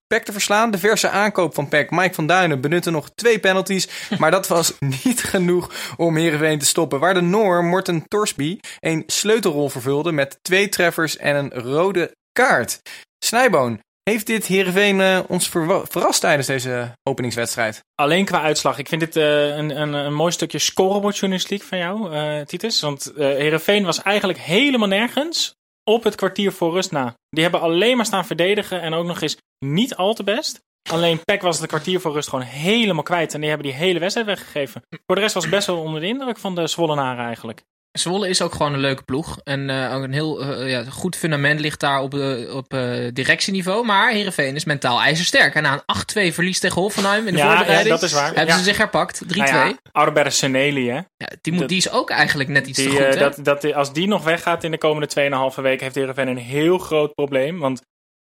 [0.07, 0.71] PEC te verslaan.
[0.71, 3.89] De verse aankoop van PEC, Mike van Duinen, benutte nog twee penalties.
[4.19, 7.01] Maar dat was niet genoeg om Heerenveen te stoppen.
[7.01, 12.81] Waar de Noor Morten Torsby een sleutelrol vervulde met twee treffers en een rode kaart.
[13.25, 15.49] Snijboon, heeft dit Heerenveen eh, ons
[15.85, 17.85] verrast tijdens deze openingswedstrijd?
[17.95, 18.79] Alleen qua uitslag.
[18.79, 22.81] Ik vind dit eh, een, een, een mooi stukje scorebordjournalistiek van jou, eh, Titus.
[22.81, 27.15] Want eh Heerenveen was eigenlijk helemaal nergens op het kwartier voor rust na.
[27.29, 30.61] Die hebben alleen maar staan verdedigen en ook nog eens niet al te best.
[30.91, 33.35] Alleen Peck was het kwartier voor rust gewoon helemaal kwijt.
[33.35, 34.83] En die hebben die hele wedstrijd weggegeven.
[35.07, 37.63] Voor de rest was het best wel onder de indruk van de Zwollenaren eigenlijk.
[37.93, 39.39] Zwolle is ook gewoon een leuke ploeg.
[39.45, 42.75] En ook een heel eh, ja, goed fundament ligt daar op, eh, op
[43.13, 43.85] directieniveau.
[43.85, 45.55] Maar Heerenveen is mentaal ijzersterk.
[45.55, 47.87] En na een 8-2 verlies tegen Hoffenheim in de Ja, voorbereiding...
[47.89, 48.27] ja, dat is waar.
[48.27, 48.57] Hebben Ja.
[48.59, 49.23] ze zich herpakt.
[49.27, 49.37] 3-2.
[49.37, 49.77] Nou
[50.15, 50.95] ja, Seneli, hè.
[50.97, 53.17] Ja, die, moet, dat- die is ook eigenlijk net iets Die, te goed, hè?
[53.17, 55.09] dat, dat, als die nog weggaat in de komende
[55.55, 57.59] 2,5 weken, heeft Heerenveen een heel groot probleem.
[57.59, 57.81] Want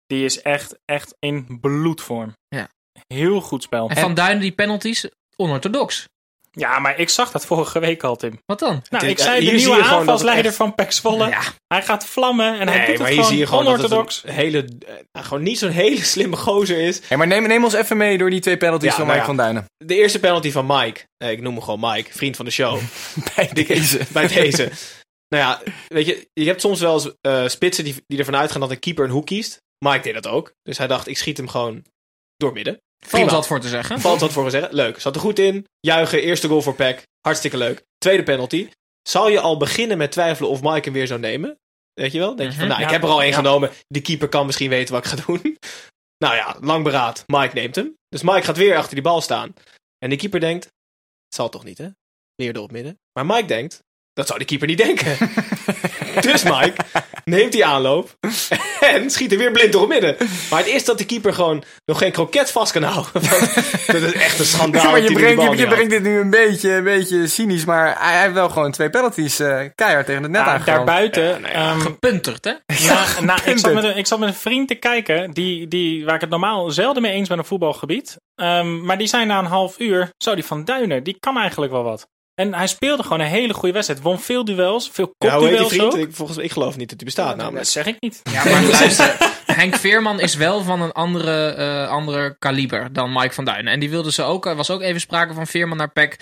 [0.06, 2.32] die is echt, echt in bloedvorm.
[2.48, 2.68] Ja.
[3.06, 3.88] Heel goed spel.
[3.88, 6.08] En Van Duinen die penalties, onorthodox.
[6.58, 8.38] Ja, maar ik zag dat vorige week al, Tim.
[8.46, 8.82] Wat dan?
[8.90, 11.28] Nou, ik zei de nieuwe aanvalsleider echt- van Pek Zwolle.
[11.28, 11.40] Ja.
[11.66, 13.84] Hij gaat vlammen en hij doet maar het hier gewoon zie je gewoon dat het
[13.84, 14.22] onorthodox.
[14.24, 17.00] een hele, eh, nou, gewoon niet zo'n hele slimme gozer is.
[17.06, 19.30] Hey, maar neem, neem ons even mee door die twee penalties Ja, van nou Mike
[19.30, 19.34] ja.
[19.34, 19.64] van Duinen.
[19.86, 22.80] De eerste penalty van Mike, eh, ik noem hem gewoon Mike, vriend van de show.
[23.36, 24.00] Bij deze.
[24.12, 24.70] bij deze.
[25.28, 28.60] Nou ja, weet je, je hebt soms wel eens eh, spitsen die, die ervan uitgaan
[28.60, 29.60] dat een keeper een hoek kiest.
[29.78, 30.52] Mike deed dat ook.
[30.62, 31.84] Dus hij dacht, ik schiet hem gewoon
[32.36, 32.80] door midden.
[33.06, 34.00] Valt wat voor te zeggen.
[34.00, 34.72] Valt wat voor gezegd.
[34.72, 35.00] Leuk.
[35.00, 35.66] Zat er goed in.
[35.80, 36.22] Juichen.
[36.22, 37.06] Eerste goal voor Peck.
[37.20, 37.84] Hartstikke leuk.
[37.98, 38.68] Tweede penalty.
[39.08, 41.58] Zal je al beginnen met twijfelen of Mike hem weer zou nemen?
[41.92, 42.36] Weet je wel?
[42.36, 42.74] Denk je van, Mhm.
[42.74, 43.36] nou, ik heb er al één Ja.
[43.36, 43.70] genomen.
[43.86, 45.58] De keeper kan misschien weten wat ik ga doen.
[46.24, 47.24] nou ja, lang beraad.
[47.26, 47.94] Mike neemt hem.
[48.08, 49.54] Dus Mike gaat weer achter die bal staan.
[49.98, 51.88] En de keeper denkt, het zal toch niet, hè?
[52.52, 53.00] Door het midden.
[53.12, 55.16] Maar Mike denkt, dat zou de keeper niet denken.
[56.20, 56.74] dus Mike
[57.24, 58.16] neemt die aanloop
[58.80, 60.16] en schiet er weer blind door het midden.
[60.50, 63.12] Maar het is dat de keeper gewoon nog geen kroket vast kan houden.
[63.86, 64.90] Dat is echt een schandaal.
[64.90, 68.34] maar je brengt, je, brengt dit nu een beetje, een beetje cynisch, maar hij heeft
[68.34, 70.76] wel gewoon twee penalties eh, keihard tegen het net Ja, aangegaan.
[70.76, 71.40] daarbuiten.
[71.40, 72.52] nou ja, ehm, Gepunterd, hè?
[72.86, 76.04] na, na, ik, zat met een, ik zat met een vriend te kijken, die, die,
[76.04, 78.16] waar ik het normaal zelden mee eens ben op voetbalgebied.
[78.34, 81.72] Ehm, maar die zijn na een half uur, zo die van Duinen, die kan eigenlijk
[81.72, 82.08] wel wat.
[82.34, 84.02] En hij speelde gewoon een hele goede wedstrijd.
[84.02, 85.82] Won veel duels, veel Ja, kopduels vriend?
[85.82, 85.96] ook.
[85.96, 87.56] Ik, volgens, ik geloof niet dat hij bestaat namelijk.
[87.56, 88.20] Dat zeg ik niet.
[88.30, 89.16] Ja, maar luister.
[89.46, 93.72] Henk Veerman is wel van een andere, eh, andere kaliber dan Mike van Duinen.
[93.72, 96.16] En die wilde ze ook, er was ook even sprake van Veerman naar PEC.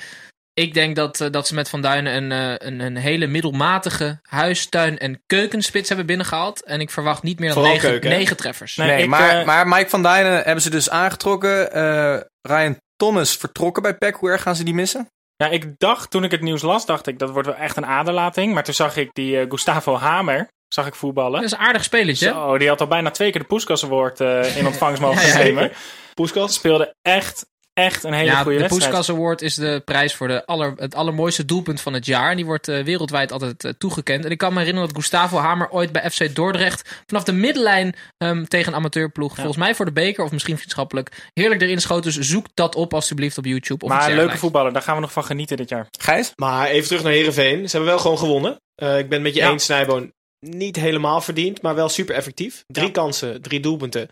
[0.52, 4.18] Ik denk dat, eh, dat ze met Van Duinen een, eh, een, een hele middelmatige
[4.22, 6.64] huistuin- en keukenspits hebben binnengehaald.
[6.64, 8.76] En ik verwacht niet meer dan negen, negen treffers.
[8.76, 11.72] Nee, Nee, ik, maar, maar Mike van Duinen hebben ze dus aangetrokken.
[11.72, 14.14] Eh, Ryan Thomas vertrokken bij PEC.
[14.14, 15.06] Hoe erg gaan ze die missen?
[15.40, 17.86] Ja, ik dacht, toen ik het nieuws las, dacht ik, dat wordt wel echt een
[17.86, 18.54] aderlating.
[18.54, 21.32] Maar toen zag ik die eh, Gustavo Hamer, zag ik voetballen.
[21.40, 22.26] Dat is een aardig spelletje.
[22.26, 22.32] hè?
[22.32, 25.38] Zo, die had al bijna twee keer de Poeskas Award eh, in ontvangst mogen Ja,
[25.38, 25.38] ja.
[25.44, 25.72] nemen.
[26.14, 26.54] Poeskas?
[26.54, 27.46] Speelde echt,
[27.84, 28.90] echt een hele Ja, goede de wedstrijd.
[28.92, 32.30] Poeskas Award is de prijs voor de aller, het allermooiste doelpunt van het jaar.
[32.30, 34.24] En die wordt eh, wereldwijd altijd eh, toegekend.
[34.24, 37.94] En ik kan me herinneren dat Gustavo Hamer ooit bij FC Dordrecht vanaf de middenlijn
[38.16, 42.02] ehm, tegen een amateurploeg, volgens mij voor de beker of misschien vriendschappelijk, heerlijk erin schoot.
[42.02, 43.84] Dus zoek dat op alsjeblieft op YouTube.
[43.84, 45.86] Of iets Maar leuke voetballer, daar gaan we nog van genieten dit jaar.
[45.98, 46.32] Gijs?
[46.36, 47.68] Maar even terug naar Herenveen.
[47.68, 48.56] Ze hebben wel gewoon gewonnen.
[48.74, 49.50] Eh, ik ben het met je Ja.
[49.50, 50.12] eens, Snijboon.
[50.46, 52.64] Niet helemaal verdiend, maar wel super effectief.
[52.66, 52.92] Drie Ja.
[52.92, 54.08] kansen, drie doelpunten.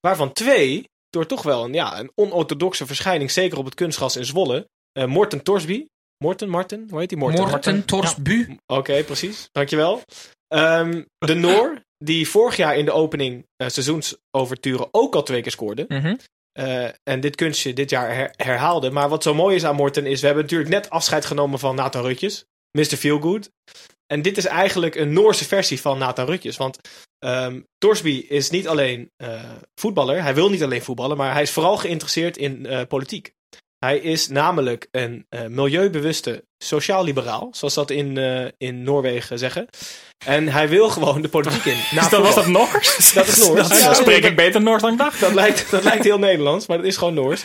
[0.00, 4.24] Waarvan twee door toch wel een, ja, een onorthodoxe verschijning, zeker op het kunstgras in
[4.24, 4.68] Zwolle.
[4.92, 5.86] Eh Morten Torsby.
[6.24, 7.18] Morten, Marten, hoe heet die?
[7.18, 7.48] Morten.
[7.48, 8.56] Morten Torsbu.
[8.66, 9.48] Oké, precies.
[9.52, 10.02] Dankjewel.
[10.48, 15.50] Ehm, de Noor, die vorig jaar in de opening eh, seizoensoverturen ook al twee keer
[15.52, 15.84] scoorde.
[15.88, 16.16] Mhm.
[16.52, 18.90] Eh, en dit kunstje dit jaar her- herhaalde.
[18.90, 21.74] Maar wat zo mooi is aan Morten is, we hebben natuurlijk net afscheid genomen van
[21.74, 22.44] Nathan Rutjes.
[22.78, 22.84] Mr.
[22.96, 23.50] Feelgood.
[24.06, 26.56] En dit is eigenlijk een Noorse versie van Nathan Rutjes.
[26.56, 26.78] Want
[27.24, 29.40] ehm Torsby is niet alleen eh,
[29.74, 30.22] voetballer.
[30.22, 33.32] Hij wil niet alleen voetballen, maar hij is vooral geïnteresseerd in eh, politiek.
[33.78, 38.16] Hij is namelijk een eh, milieubewuste sociaal-liberaal, zoals dat in,
[38.58, 39.66] in Noorwegen zeggen.
[40.24, 41.78] En hij wil gewoon de politiek in.
[41.96, 42.46] na dat, was dat.
[42.58, 43.12] Noors?
[43.12, 43.68] Dat is Noors.
[43.68, 45.20] Dan Ja, spreek dat- ik beter Noors dan ik dacht.
[45.20, 47.42] dat lijkt, dat lijkt heel Nederlands, maar dat is gewoon Noors.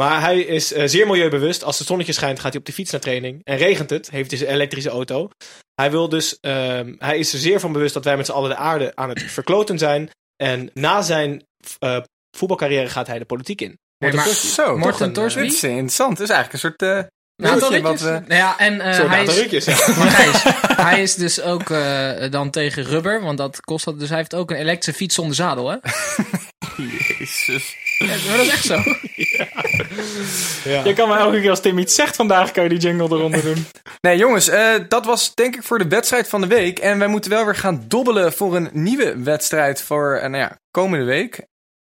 [0.00, 1.64] Maar hij is zeer milieubewust.
[1.64, 3.40] Als het zonnetje schijnt, gaat hij op de fiets naar training.
[3.44, 5.28] En regent het, heeft hij zijn elektrische auto.
[5.74, 8.50] Hij, wil dus, ehm, hij is er zeer van bewust dat wij met z'n allen
[8.50, 10.10] de aarde aan het verkloten zijn.
[10.36, 11.44] En na zijn
[11.78, 11.96] eh,
[12.36, 13.78] voetbalcarrière gaat hij de politiek in.
[13.98, 14.46] Nee, maar- Torsby.
[14.46, 15.40] Zo, Morten eh, Torsby?
[15.42, 16.18] Dit is interessant.
[16.18, 16.82] Het is eigenlijk een soort...
[16.82, 17.04] eh
[17.42, 18.00] Nou, weetje wat.
[18.00, 20.84] Nou ja, en eh, Soort hij, is, ja.
[20.84, 23.98] hij is dus ook eh, dan tegen rubber, want dat kost dat.
[23.98, 25.76] Dus hij heeft ook een elektrische fiets zonder zadel, hè?
[26.76, 27.76] Jezus.
[27.98, 28.78] Ja, maar dat is echt zo.
[30.64, 30.84] Ja.
[30.84, 33.42] Je kan maar elke keer als Tim iets zegt vandaag, kan je die jingle eronder
[33.42, 33.66] doen.
[34.04, 36.78] Nee, jongens, eh, dat was denk ik voor de wedstrijd van de week.
[36.78, 40.58] En wij moeten wel weer gaan dobbelen voor een nieuwe wedstrijd voor eh, nou ja,
[40.70, 41.46] komende week.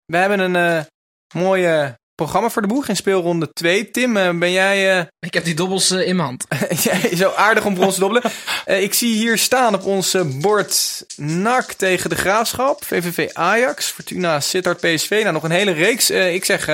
[0.05, 0.85] We hebben een eh
[1.33, 3.91] mooi eh, programma voor de boeg in speelronde 2.
[3.91, 6.45] Tim, ben jij, Ik heb die dobbels in mijn hand.
[6.83, 8.31] jij zo aardig om voor ons te dobbelen?
[8.85, 14.79] Ik zie hier staan op ons bord NAC tegen de Graafschap, VVV Ajax, Fortuna Sittard
[14.79, 15.19] PSV.
[15.21, 16.09] Nou, nog een hele reeks.
[16.09, 16.65] Ik zeg,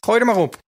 [0.00, 0.66] gooi er maar op.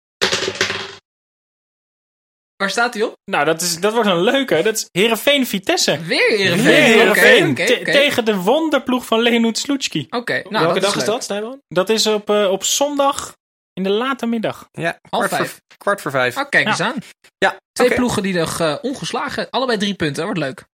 [2.61, 3.17] Waar staat hij op?
[3.25, 4.63] Nou, dat, is, dat wordt een leuke.
[4.63, 6.01] Dat is Heerenveen Vitesse.
[6.01, 7.55] Weer Heerenveen.
[7.55, 7.93] Weer oké.
[7.93, 10.07] Tegen de wonderploeg van Leonid Slutski.
[10.11, 11.59] Oké, nou, Welke dat dag is dat?
[11.69, 13.37] Dat is op, eh, op zondag
[13.73, 14.69] in de late middag.
[14.73, 15.61] Ja, Half kwart voor, vijf.
[15.77, 16.37] kwart voor vijf.
[16.37, 16.85] Oh, kijk eens Ja.
[16.87, 16.95] aan.
[17.39, 19.51] Ja, Twee ploegen die nog eh, ongeslagen.
[19.51, 20.65] Allebei drie punten, wordt leuk.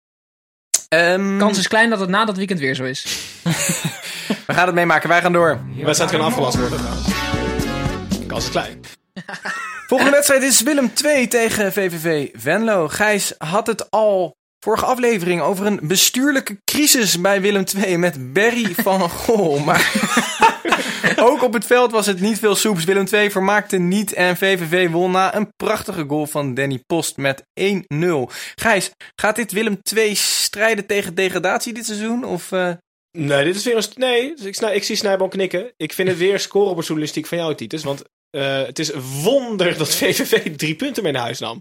[0.87, 3.03] Ehm, Kans is klein dat het na dat weekend weer zo is.
[4.47, 5.59] we gaan het meemaken, wij gaan door.
[5.77, 6.79] De wedstrijd kan afgelast worden.
[8.27, 8.79] Kans is klein.
[9.87, 12.87] Volgende wedstrijd is Willem 2 tegen VVV Venlo.
[12.87, 18.73] Gijs had het al vorige aflevering over een bestuurlijke crisis bij Willem 2 met Berry
[18.73, 19.59] van Gol.
[19.59, 19.91] Maar
[21.29, 22.83] ook op het veld was het niet veel soeps.
[22.83, 27.41] Willem 2 vermaakte niet en VVV won na een prachtige goal van Danny Post met
[27.41, 27.43] 1-0.
[28.55, 32.23] Gijs, gaat dit Willem 2 strijden tegen degradatie dit seizoen?
[32.23, 32.71] Of, eh,
[33.11, 33.83] Nee, dit is weer een...
[33.95, 35.73] Nee, dus ik, snij, ik zie Snijboom knikken.
[35.77, 37.83] Ik vind het weer scorebordjournalistiek van jou, Titus.
[37.83, 38.03] Want
[38.37, 41.59] eh, het is een wonder dat VVV drie punten mee naar huis nam.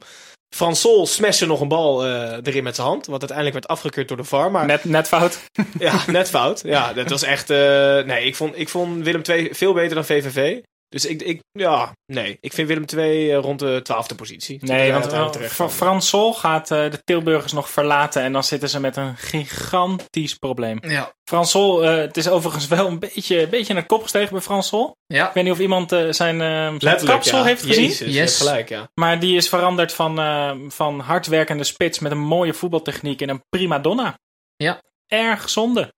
[0.54, 3.06] Frans Sol smashte nog een bal eh, erin met zijn hand.
[3.06, 4.50] Wat uiteindelijk werd afgekeurd door de VAR.
[4.50, 5.38] Maar Net, net fout.
[5.78, 6.62] ja, net fout.
[6.64, 7.50] Ja, dat was echt...
[7.50, 10.58] eh, nee, ik vond, ik vond Willem II veel beter dan VVV.
[10.88, 12.38] Dus ik, ik ja, nee.
[12.40, 14.58] Ik vind Willem II eh, rond de twaalfde positie.
[14.60, 15.68] Nee, want uh, kwam.
[15.68, 20.34] Frans Sol gaat eh, de Tilburgers nog verlaten en dan zitten ze met een gigantisch
[20.34, 20.78] probleem.
[20.80, 21.12] Ja.
[21.24, 24.32] Frans Sol, eh, het is overigens wel een beetje, een beetje naar de kop gestegen
[24.32, 24.96] bij Frans Sol.
[25.06, 25.28] Ja.
[25.28, 27.44] Ik weet niet of iemand eh, zijn, eh, zijn kapsel ja.
[27.44, 27.84] heeft gezien.
[27.84, 28.36] Jezus, Yes.
[28.36, 28.90] gelijk, ja.
[28.94, 33.44] Maar die is veranderd van, eh, van hardwerkende spits met een mooie voetbaltechniek in een
[33.48, 34.18] prima donna.
[34.56, 34.82] Ja.
[35.06, 35.94] Erg zonde.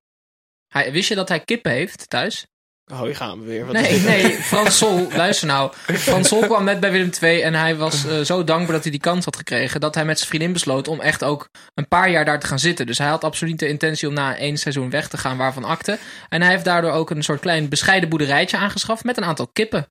[0.69, 2.47] Hij, wist je dat hij kippen heeft thuis?
[2.93, 3.65] Oh, hier gaan we weer.
[3.67, 5.73] Wat Nee, nee, Frans Sol, luister nou.
[5.75, 8.91] Frans Sol kwam net bij Willem II en hij was eh, zo dankbaar dat hij
[8.91, 12.11] die kans had gekregen, dat hij met zijn vriendin besloot om echt ook een paar
[12.11, 12.87] jaar daar te gaan zitten.
[12.87, 15.65] Dus hij had absoluut niet de intentie om na één seizoen weg te gaan, waarvan
[15.65, 15.99] akte.
[16.29, 19.87] En hij heeft daardoor ook een soort klein bescheiden boerderijtje aangeschaft met een aantal kippen.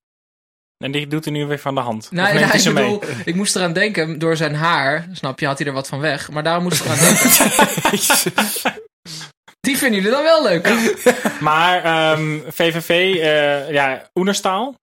[0.78, 2.12] En die doet hij nu weer van de hand.
[2.12, 2.74] Nee, nee, ik mee?
[2.74, 6.00] bedoel, ik moest eraan denken, door zijn haar, snap je, had hij er wat van
[6.00, 6.30] weg.
[6.30, 8.74] Maar daarom moest ik eraan denken.
[9.68, 10.68] Die vinden jullie dan wel leuk.
[11.40, 14.76] Maar ehm, VVV, eh, ja, Oenerstaal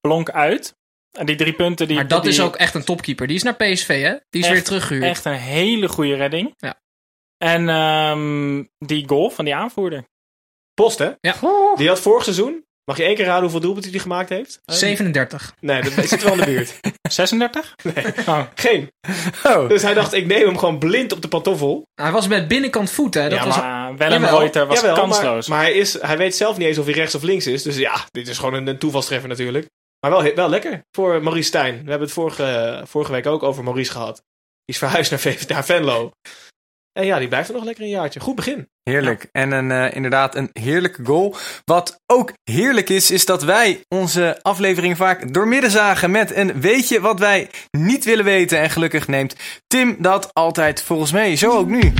[0.00, 0.76] blonk uit.
[1.18, 1.96] En die drie punten die...
[1.96, 3.26] Maar dat die- is ook echt een topkeeper.
[3.26, 4.16] Die is naar PSV, hè?
[4.30, 5.04] Die is Echt- weer teruggehuurd.
[5.04, 6.54] Echt een hele goede redding.
[6.56, 6.80] Ja.
[7.38, 10.04] En ehm, die goal van die aanvoerder.
[10.74, 11.10] Post, hè?
[11.20, 11.34] Ja.
[11.76, 12.64] Die had vorig seizoen.
[12.88, 14.60] Mag je één keer raden hoeveel doelpunten hij gemaakt heeft?
[14.64, 15.54] 37.
[15.60, 16.80] Nee, dat zit wel in de buurt.
[17.12, 17.74] 36?
[17.94, 18.04] Nee.
[18.26, 18.40] Oh.
[18.54, 18.90] Geen.
[19.44, 19.68] Oh.
[19.68, 21.82] Dus hij dacht, ik neem hem gewoon blind op de pantoffel.
[21.94, 23.28] Hij was met binnenkant voet, hè?
[23.28, 23.56] Dat Ja, was...
[23.56, 25.48] Maar Willem Reuter was jawel, kansloos.
[25.48, 27.62] Maar, maar hij, is, hij weet zelf niet eens of hij rechts of links is.
[27.62, 29.66] Dus ja, dit is gewoon een, een toevalstreffer natuurlijk.
[30.00, 31.74] Maar wel, wel lekker voor Maurice Stijn.
[31.74, 34.14] We hebben het vorige, vorige week ook over Maurice gehad.
[34.14, 36.10] Die is verhuisd naar, naar Venlo.
[36.98, 38.20] En ja, die blijft er nog lekker een jaartje.
[38.20, 38.68] Goed begin.
[38.82, 39.28] Heerlijk.
[39.32, 41.36] En een, eh, inderdaad een heerlijke goal.
[41.64, 47.00] Wat ook heerlijk is, is dat wij onze aflevering vaak doormidden zagen met een weetje
[47.00, 48.58] wat wij niet willen weten.
[48.58, 51.36] En gelukkig neemt Tim dat altijd volgens mij.
[51.36, 51.92] Zo ook nu.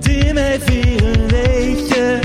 [0.00, 2.20] Tim heeft weer een weetje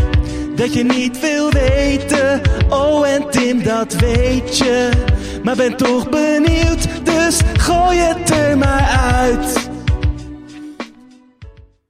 [0.55, 2.41] dat je niet wil weten.
[2.69, 4.89] Oh, en Tim, dat weet je.
[5.43, 9.71] Maar ben toch benieuwd, dus gooi het er maar uit.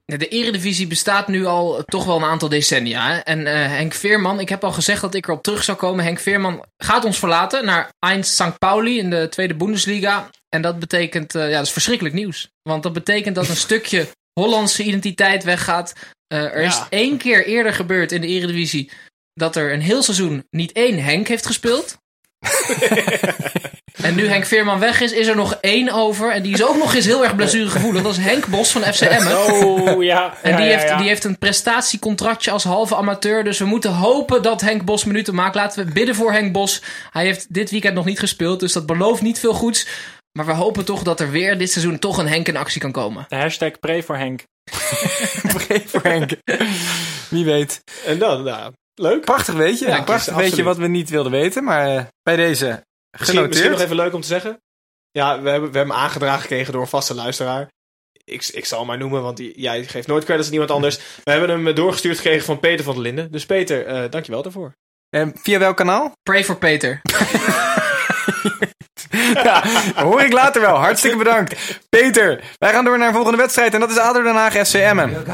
[0.04, 3.12] De Eredivisie bestaat nu al toch wel een aantal decennia.
[3.12, 3.18] hè.
[3.18, 6.04] En eh, Henk Veerman, ik heb al gezegd dat ik erop terug zou komen.
[6.04, 8.58] Henk Veerman gaat ons verlaten naar Einz St.
[8.58, 10.30] Pauli in de tweede Bundesliga.
[10.48, 12.48] En dat betekent, eh, ja, dat is verschrikkelijk nieuws.
[12.62, 14.06] Want dat betekent dat een stukje
[14.40, 15.92] Hollandse identiteit weggaat.
[16.26, 18.90] Eh, er is één keer eerder gebeurd in de Eredivisie
[19.32, 21.96] dat er een heel seizoen niet één Henk heeft gespeeld.
[24.06, 26.32] en nu Henk Veerman weg is, is er nog één over.
[26.32, 28.02] En die is ook nog eens heel erg blessuregevoelig.
[28.02, 29.44] Dat is Henk Bos van FC Emmen.
[29.44, 30.34] Oh, ja.
[30.42, 30.96] En ja, die, ja, heeft, ja.
[30.96, 33.44] die heeft een prestatiecontractje als halve amateur.
[33.44, 35.54] Dus we moeten hopen dat Henk Bos minuten maakt.
[35.54, 36.82] Laten we bidden voor Henk Bos.
[37.10, 39.86] Hij heeft dit weekend nog niet gespeeld, dus dat belooft niet veel goeds.
[40.32, 42.92] Maar we hopen toch dat er weer dit seizoen toch een Henk in actie kan
[42.92, 43.26] komen.
[43.28, 44.42] De hashtag pray voor Henk.
[45.66, 46.30] Pray voor Henk.
[47.28, 47.82] Wie weet.
[48.06, 49.24] En dan, nou, leuk.
[49.24, 49.84] Prachtig weet je.
[49.86, 50.40] Ja, Prachtig absoluut.
[50.40, 51.64] weet je wat we niet wilden weten.
[51.64, 53.48] Maar eh, bij deze Misschien, genoteerd.
[53.48, 54.60] misschien nog even leuk om te zeggen.
[55.10, 57.68] Ja, we hebben, we hebben hem aangedragen gekregen door een vaste luisteraar.
[58.24, 60.98] Ik, ik zal hem maar noemen, want die- jij geeft nooit credits aan iemand anders.
[61.24, 63.30] We hebben hem eh, doorgestuurd gekregen van Peter van der Linden.
[63.32, 64.72] Dus Peter, eh dankjewel daarvoor.
[65.16, 66.12] En via welk kanaal?
[66.22, 67.00] Pray voor Peter.
[69.44, 69.62] ja,
[69.94, 70.76] hoor ik later wel.
[70.76, 71.80] Hartstikke bedankt.
[71.88, 73.74] Peter, wij gaan door naar de volgende wedstrijd.
[73.74, 75.24] En dat is ADO Den Haag FC Emmen.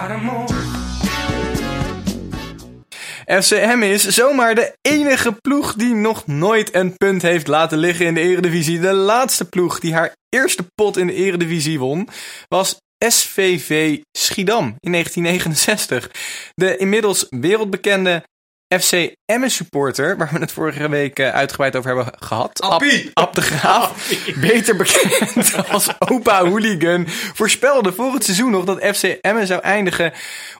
[3.30, 8.06] FC Emmen is zomaar de enige ploeg die nog nooit een punt heeft laten liggen
[8.06, 8.80] in de Eredivisie.
[8.80, 12.08] De laatste ploeg die haar eerste pot in de Eredivisie won
[12.48, 16.10] was SVV Schiedam in 1969.
[16.54, 18.24] De inmiddels wereldbekende
[18.78, 22.60] FC Emmen supporter, waar we het vorige week eh, uitgebreid over hebben gehad.
[22.60, 23.10] Appie!
[23.14, 28.96] Ab, Ab de Graaf, beter bekend als opa hooligan, voorspelde voor het seizoen nog dat
[28.96, 30.12] FC Emmen zou eindigen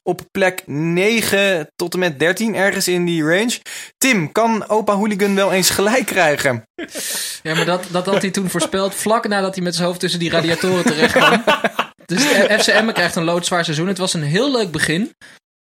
[0.02, 3.58] op plek 9 tot en met 13, ergens in die range.
[3.98, 6.62] Tim, kan opa hooligan wel eens gelijk krijgen?
[7.42, 10.20] Ja, maar dat, dat had hij toen voorspeld vlak nadat hij met zijn hoofd tussen
[10.20, 11.44] die radiatoren terecht kwam.
[12.06, 13.86] Dus de FC Emmen krijgt een loodzwaar seizoen.
[13.86, 15.12] Het was een heel leuk begin.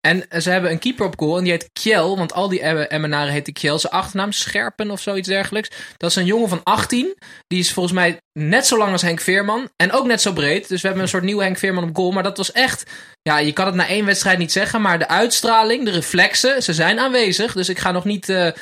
[0.07, 2.03] En ze hebben een keeper op goal en die heet Kjell.
[2.03, 3.79] Want al die Emmen- Emmenaren heten Kjell.
[3.79, 5.71] Zijn achternaam Scherpen of zoiets dergelijks.
[5.97, 7.15] Dat is een jongen van 18.
[7.47, 9.69] Die is volgens mij net zo lang als Henk Veerman.
[9.77, 10.69] En ook net zo breed.
[10.69, 12.11] Dus we hebben een soort nieuwe Henk Veerman op goal.
[12.13, 12.91] Maar dat was echt...
[13.23, 14.81] Ja, je kan het na één wedstrijd niet zeggen.
[14.81, 17.53] Maar de uitstraling, de reflexen, ze zijn aanwezig.
[17.53, 18.53] Dus ik ga nog niet eh, eh,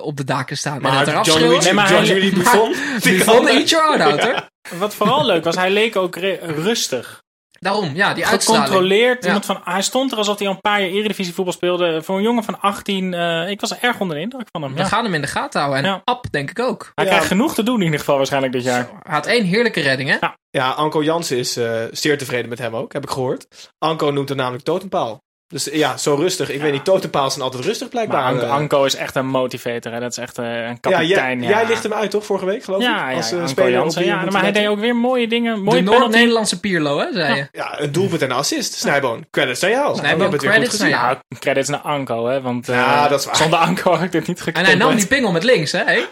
[0.00, 0.80] op de daken staan.
[0.80, 1.64] Maar en het eraf John schreeuwen.
[1.64, 2.74] Nee, maar John Buffon.
[3.02, 4.48] Buffon, eat your heart out, hoor.
[4.78, 7.24] Wat vooral leuk was, hij leek ook rustig.
[7.58, 8.64] Daarom, ja, die uitstraling.
[8.66, 9.20] Gecontroleerd.
[9.22, 9.26] Ja.
[9.26, 12.02] Iemand van, hij stond er alsof hij al een paar jaar Eredivisie voetbal speelde.
[12.02, 14.72] Voor een jongen van 18, eh, ik was er erg onder de indruk van hem.
[14.72, 14.84] We Ja.
[14.84, 15.84] gaan hem in de gaten houden.
[15.84, 16.00] En Ja.
[16.04, 16.90] Ab, denk ik ook.
[16.94, 18.88] Hij krijgt genoeg te doen in ieder geval waarschijnlijk dit jaar.
[19.02, 20.16] Hij had één heerlijke redding, hè?
[20.50, 23.46] Ja, Anko Jansen is eh, zeer tevreden met hem ook, heb ik gehoord.
[23.78, 25.24] Anko noemt hem namelijk totempaal.
[25.48, 26.50] Dus ja, zo rustig.
[26.50, 28.22] Ik weet niet, totempaals zijn altijd rustig blijkbaar.
[28.22, 29.92] Maar Anko, Eh, Anko is echt een motivator.
[29.92, 30.00] Hè?
[30.00, 31.40] Dat is echt eh, een ja, kapitein.
[31.42, 33.10] jij, jij licht hem uit toch, vorige week geloof Ja, ik?
[33.10, 34.04] ja, Als eh, Anko speler Jansen.
[34.04, 35.62] Ja, maar hij deed ook weer mooie dingen.
[35.62, 35.80] Mooie.
[35.82, 37.48] Noord-Nederlandse Pierlo, hè, zei je.
[37.52, 38.72] Ja, een doelpunt en een assist.
[38.74, 39.96] Snijboon, credits naar jou.
[39.96, 40.90] Snijboon, weer goed credits jou.
[40.90, 42.40] Nou, credits naar Anko, hè?
[42.40, 43.36] Want eh, Ja, dat is waar.
[43.36, 44.56] zonder Anko had ik dit niet gekund.
[44.56, 45.82] En hij nam die pingel met links, hè?
[45.84, 46.06] Hey?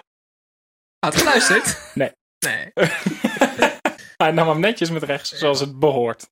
[0.99, 1.79] Had geluisterd?
[1.95, 2.13] Nee.
[2.47, 2.73] Nee.
[4.17, 6.29] Hij nam hem netjes met rechts, zoals het behoort.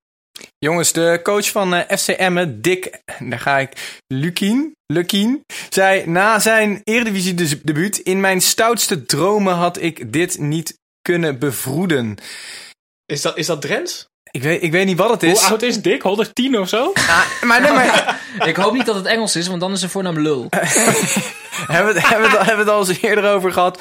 [0.64, 6.38] Jongens, de coach van eh, FC Emmen, Dick, daar ga ik, Lukien, Lukien, zei na
[6.38, 7.98] zijn Eredivisie-debuut...
[7.98, 12.16] In mijn stoutste dromen had ik dit niet kunnen bevroeden.
[13.06, 14.06] Is dat, is dat Drents?
[14.30, 15.40] Ik weet, ik weet niet wat het is.
[15.40, 16.02] Hoe oud is Dick?
[16.02, 16.92] 110 of zo?
[16.94, 18.20] Ah, maar nee, maar
[18.50, 20.46] Ik hoop niet dat het Engels is, want dan is zijn voornaam lul.
[20.50, 23.80] hebben we het, hebben we het, hebben we het al eens eerder over gehad.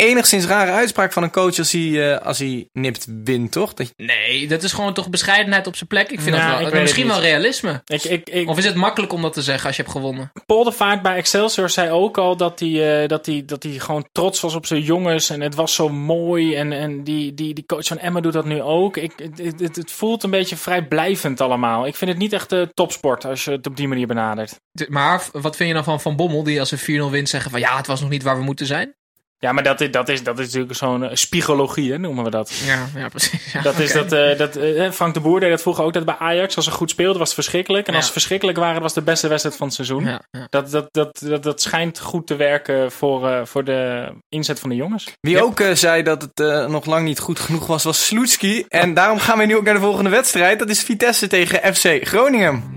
[0.00, 3.74] Enigszins rare uitspraak van een coach als hij, eh, als hij nipt wint, toch?
[3.74, 6.10] Dat je- Nee, dat is gewoon toch bescheidenheid op zijn plek.
[6.10, 6.72] Ik vind Ja, dat ik wel.
[6.72, 7.82] het Misschien wel realisme.
[7.86, 10.32] Ik, ik, ik, Of is het makkelijk om dat te zeggen als je hebt gewonnen?
[10.46, 14.40] Poldervaart bij Excelsior zei ook al dat hij, eh, dat hij, dat hij gewoon trots
[14.40, 15.30] was op zijn jongens.
[15.30, 16.54] En het was zo mooi.
[16.54, 18.96] En, en die, die, die coach van Emma doet dat nu ook.
[18.96, 21.86] Ik, het, het, het voelt een beetje vrijblijvend allemaal.
[21.86, 24.60] Ik vind het niet echt de topsport als je het op die manier benadert.
[24.88, 27.60] Maar wat vind je dan van Van Bommel, die als een 4-0 wint zeggen van
[27.60, 28.94] ja, het was nog niet waar we moeten zijn?
[29.40, 32.30] Ja, maar dat is, dat is, dat is natuurlijk zo'n eh, spiegologie, hè, noemen we
[32.30, 32.52] dat.
[32.66, 33.52] Ja, ja precies.
[33.52, 36.04] Ja, Dat is dat, eh, dat eh, Frank de Boer deed dat vroeger ook dat
[36.04, 36.56] bij Ajax.
[36.56, 37.86] Als ze goed speelden was het verschrikkelijk.
[37.86, 40.04] En als ze verschrikkelijk waren, was het de beste wedstrijd van het seizoen.
[40.04, 40.46] Ja, ja.
[40.50, 44.70] Dat, dat, dat, dat, dat schijnt goed te werken voor, eh, voor de inzet van
[44.70, 45.06] de jongens.
[45.20, 48.64] Wie ook zei dat het eh, nog lang niet goed genoeg was, was Sloetski.
[48.68, 50.58] En daarom gaan we nu ook naar de volgende wedstrijd.
[50.58, 52.76] Dat is Vitesse tegen FC Groningen.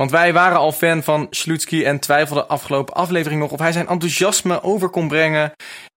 [0.00, 3.88] Want wij waren al fan van Sloetski en twijfelden afgelopen aflevering nog of hij zijn
[3.88, 5.52] enthousiasme over kon brengen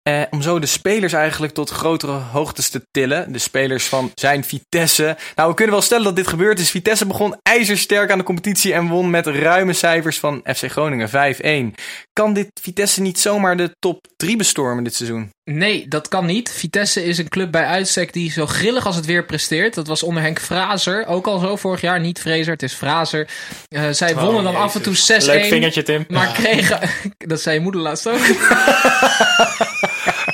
[0.03, 3.31] Eh, om zo de spelers eigenlijk tot grotere hoogtes te tillen.
[3.31, 5.17] De spelers van zijn Vitesse.
[5.35, 6.69] Nou, we kunnen wel stellen dat dit gebeurd is.
[6.69, 11.75] Vitesse begon ijzersterk aan de competitie en won met ruime cijfers van FC Groningen 5-1.
[12.13, 15.29] Kan dit Vitesse niet zomaar de top 3 bestormen dit seizoen?
[15.43, 16.51] Nee, dat kan niet.
[16.51, 19.73] Vitesse is een club bij uitstek die zo grillig als het weer presteert.
[19.73, 21.99] Dat was onder Henk Fraser ook al zo vorig jaar.
[21.99, 23.27] Niet Fraser, het is Fraser.
[23.69, 25.25] Uh, zij Oh, wonnen dan af en toe 6-1.
[25.25, 26.05] Leuk vingertje, Tim.
[26.07, 26.79] Maar kregen...
[27.17, 28.19] dat zei je moeder laatst ook.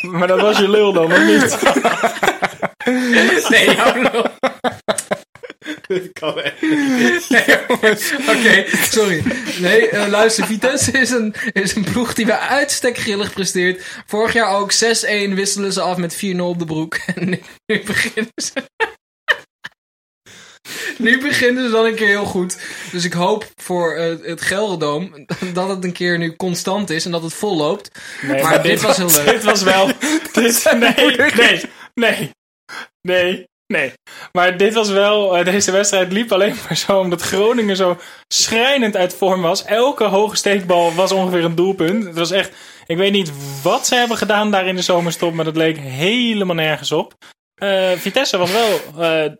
[0.17, 1.57] maar dat was je lul dan, of niet?
[3.49, 4.01] nee, jouw
[6.19, 6.35] kan.
[7.29, 7.43] Nee.
[8.27, 9.23] Oké, sorry.
[9.59, 10.45] Nee, uh, luister.
[10.45, 13.85] Vitesse is een, is een ploeg die bij uitstek grillig presteert.
[14.05, 14.77] Vorig jaar ook 6-1
[15.33, 16.95] wisselen ze af met 4-0 op de broek.
[17.15, 18.51] En nu beginnen ze...
[21.07, 22.57] nu beginnen ze dan een keer heel goed.
[22.91, 27.11] Dus ik hoop voor uh, het Gelderdoom dat het een keer nu constant is en
[27.11, 27.99] dat het vol loopt.
[28.21, 29.25] Nee, maar, maar dit was heel leuk.
[29.25, 29.87] Dit was wel...
[30.33, 31.61] dit, nee, nee,
[31.93, 32.31] nee,
[33.01, 33.47] nee.
[33.73, 33.93] Nee,
[34.31, 38.95] maar dit was wel, uh, deze wedstrijd liep alleen maar zo omdat Groningen zo schrijnend
[38.95, 39.65] uit vorm was.
[39.65, 42.05] Elke hoge steekbal was ongeveer een doelpunt.
[42.05, 42.51] Het was echt,
[42.85, 43.31] ik weet niet
[43.63, 47.13] wat ze hebben gedaan daar in de zomerstop, maar dat leek helemaal nergens op.
[47.63, 49.33] Uh, Vitesse was wel uh,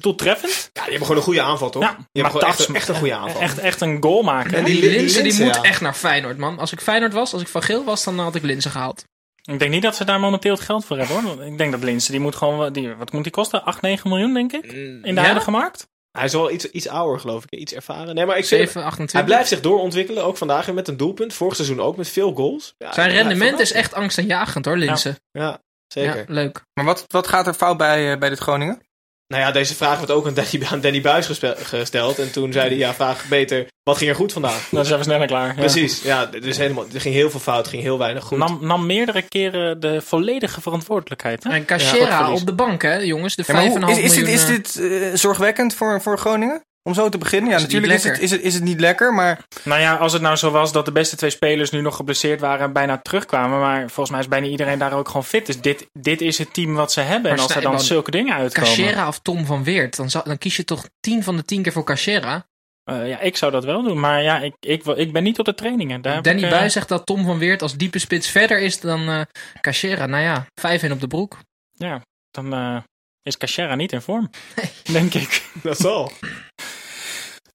[0.00, 0.52] doeltreffend.
[0.52, 1.82] Ja, die hebben gewoon een goede aanval, toch?
[1.82, 3.40] Ja, die hebben echt, echt, een goede aanval.
[3.40, 4.54] Echt, echt een goal maken.
[4.54, 5.62] En die, die Linse, die moet ja.
[5.62, 6.58] echt naar Feyenoord, man.
[6.58, 9.04] Als ik Feyenoord was, als ik van Geel was, dan had ik Linse gehaald.
[9.42, 11.44] Ik denk niet dat ze daar momenteel het geld voor hebben hoor.
[11.44, 13.64] Ik denk dat Linse, die moet gewoon, die, wat moet die kosten?
[13.64, 14.64] 8, 9 miljoen denk ik?
[14.72, 15.22] In de ja?
[15.22, 15.86] huidige markt?
[16.16, 18.14] Hij is wel iets, iets ouder geloof ik, iets ervaren.
[18.14, 19.12] Nee, maar ik 7, 28.
[19.12, 21.34] Hij blijft zich doorontwikkelen, ook vandaag met een doelpunt.
[21.34, 22.74] Vorig seizoen ook met veel goals.
[22.78, 25.08] Ja, Zijn rendement is echt angstaanjagend hoor, Linse.
[25.30, 26.16] Ja, ja zeker.
[26.16, 26.64] Ja, leuk.
[26.74, 28.80] Maar wat, wat gaat er fout bij, uh, bij dit Groningen?
[29.28, 32.18] Nou ja, deze vraag werd ook aan Danny, aan Danny Buis gesteld.
[32.18, 34.68] En toen zei hij, ja, vraag beter, wat ging er goed vandaag?
[34.70, 35.46] Dan zijn we sneller klaar.
[35.46, 35.54] Ja.
[35.54, 38.38] Precies, ja, dus helemaal, er ging heel veel fout, er ging heel weinig goed.
[38.38, 41.44] Nam, nam meerdere keren de volledige verantwoordelijkheid.
[41.44, 41.50] Hè?
[41.50, 43.34] En Cachera ja, op de bank, hè, jongens.
[43.34, 43.88] De 5,5 ja, miljoen.
[43.88, 46.65] Is, is dit, is dit uh, zorgwekkend voor, voor Groningen?
[46.86, 47.50] Om zo te beginnen?
[47.50, 49.44] Ja, is natuurlijk is het, is, het, is het niet lekker, maar...
[49.62, 52.40] Nou ja, als het nou zo was dat de beste twee spelers nu nog geblesseerd
[52.40, 53.60] waren en bijna terugkwamen.
[53.60, 55.46] Maar volgens mij is bijna iedereen daar ook gewoon fit.
[55.46, 57.30] Dus dit, dit is het team wat ze hebben.
[57.30, 58.70] Maar en als er dan zulke dingen uitkomen...
[58.70, 61.62] Cachera of Tom van Weert, dan, zou, dan kies je toch 10 van de 10
[61.62, 62.46] keer voor Cachera?
[62.90, 64.00] Uh, ja, ik zou dat wel doen.
[64.00, 66.02] Maar ja, ik, ik, ik ben niet op de trainingen.
[66.02, 66.50] Daar Danny ik, uh...
[66.50, 69.20] Buis zegt dat Tom van Weert als diepe spits verder is dan uh,
[69.60, 70.06] Cachera.
[70.06, 71.38] Nou ja, 5 op de broek.
[71.72, 72.82] Ja, dan
[73.22, 74.30] is Cachera niet in vorm.
[74.56, 74.70] Nee.
[74.84, 75.42] Denk ik.
[75.62, 76.12] Dat zal.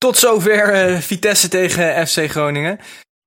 [0.01, 2.79] Tot zover uh, Vitesse tegen FC Groningen.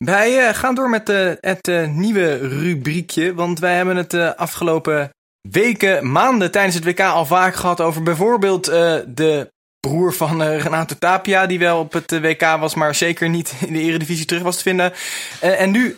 [0.05, 3.35] Wij uh, gaan door met uh, het nieuwe rubriekje.
[3.35, 5.11] Want wij hebben het de afgelopen
[5.49, 8.65] weken, maanden tijdens het WK al vaak gehad over bijvoorbeeld
[9.07, 11.47] de broer van Renato Tapia.
[11.47, 14.63] Die wel op het WK was, maar zeker niet in de Eredivisie terug was te
[14.63, 14.93] vinden.
[15.41, 15.97] en nu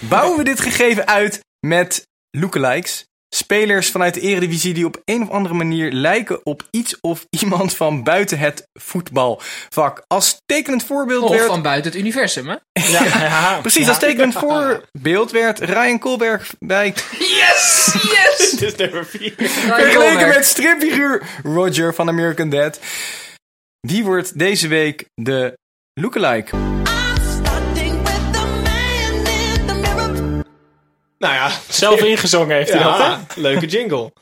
[0.00, 3.04] bouwen we dit gegeven uit met lookalikes.
[3.36, 7.76] Spelers vanuit de Eredivisie die op een of andere manier lijken op iets of iemand
[7.76, 10.04] van buiten het voetbalvak.
[10.06, 11.46] Als tekenend voorbeeld of werd...
[11.46, 12.56] van buiten het universum, hè?
[12.92, 13.82] Ja, ja precies.
[13.82, 13.88] Ja.
[13.88, 16.94] Als tekenend voorbeeld werd Ryan Koolberg bij...
[17.18, 17.96] Yes!
[18.02, 18.50] Yes!
[18.58, 19.34] Dit is nummer 4.
[19.36, 22.80] Vergeleken met stripfiguur Roger van American Dad.
[23.80, 25.58] Wie wordt deze week de
[26.00, 26.75] lookalike?
[31.18, 33.40] Nou ja, zelf ingezongen heeft hij ja, dat, hè?
[33.40, 34.12] Leuke jingle.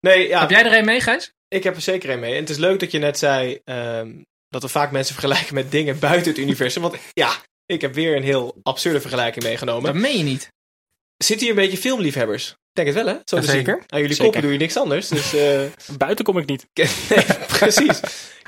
[0.00, 0.40] Nee, ja.
[0.40, 1.32] Heb jij er een mee, Gijs?
[1.48, 2.34] Ik heb er zeker een mee.
[2.34, 5.70] En het is leuk dat je net zei um, dat we vaak mensen vergelijken met
[5.70, 6.82] dingen buiten het universum.
[6.82, 7.36] Want ja,
[7.66, 9.92] ik heb weer een heel absurde vergelijking meegenomen.
[9.92, 10.52] Dat meen je niet.
[11.16, 12.50] Zitten hier een beetje filmliefhebbers?
[12.50, 13.20] Ik denk het wel, hè?
[13.24, 13.82] Zo zeker.
[13.86, 14.24] Aan jullie zeker.
[14.24, 15.08] koppen doe je niks anders.
[15.08, 15.60] Dus, uh...
[15.98, 16.66] Buiten kom ik niet.
[16.74, 18.00] nee, precies.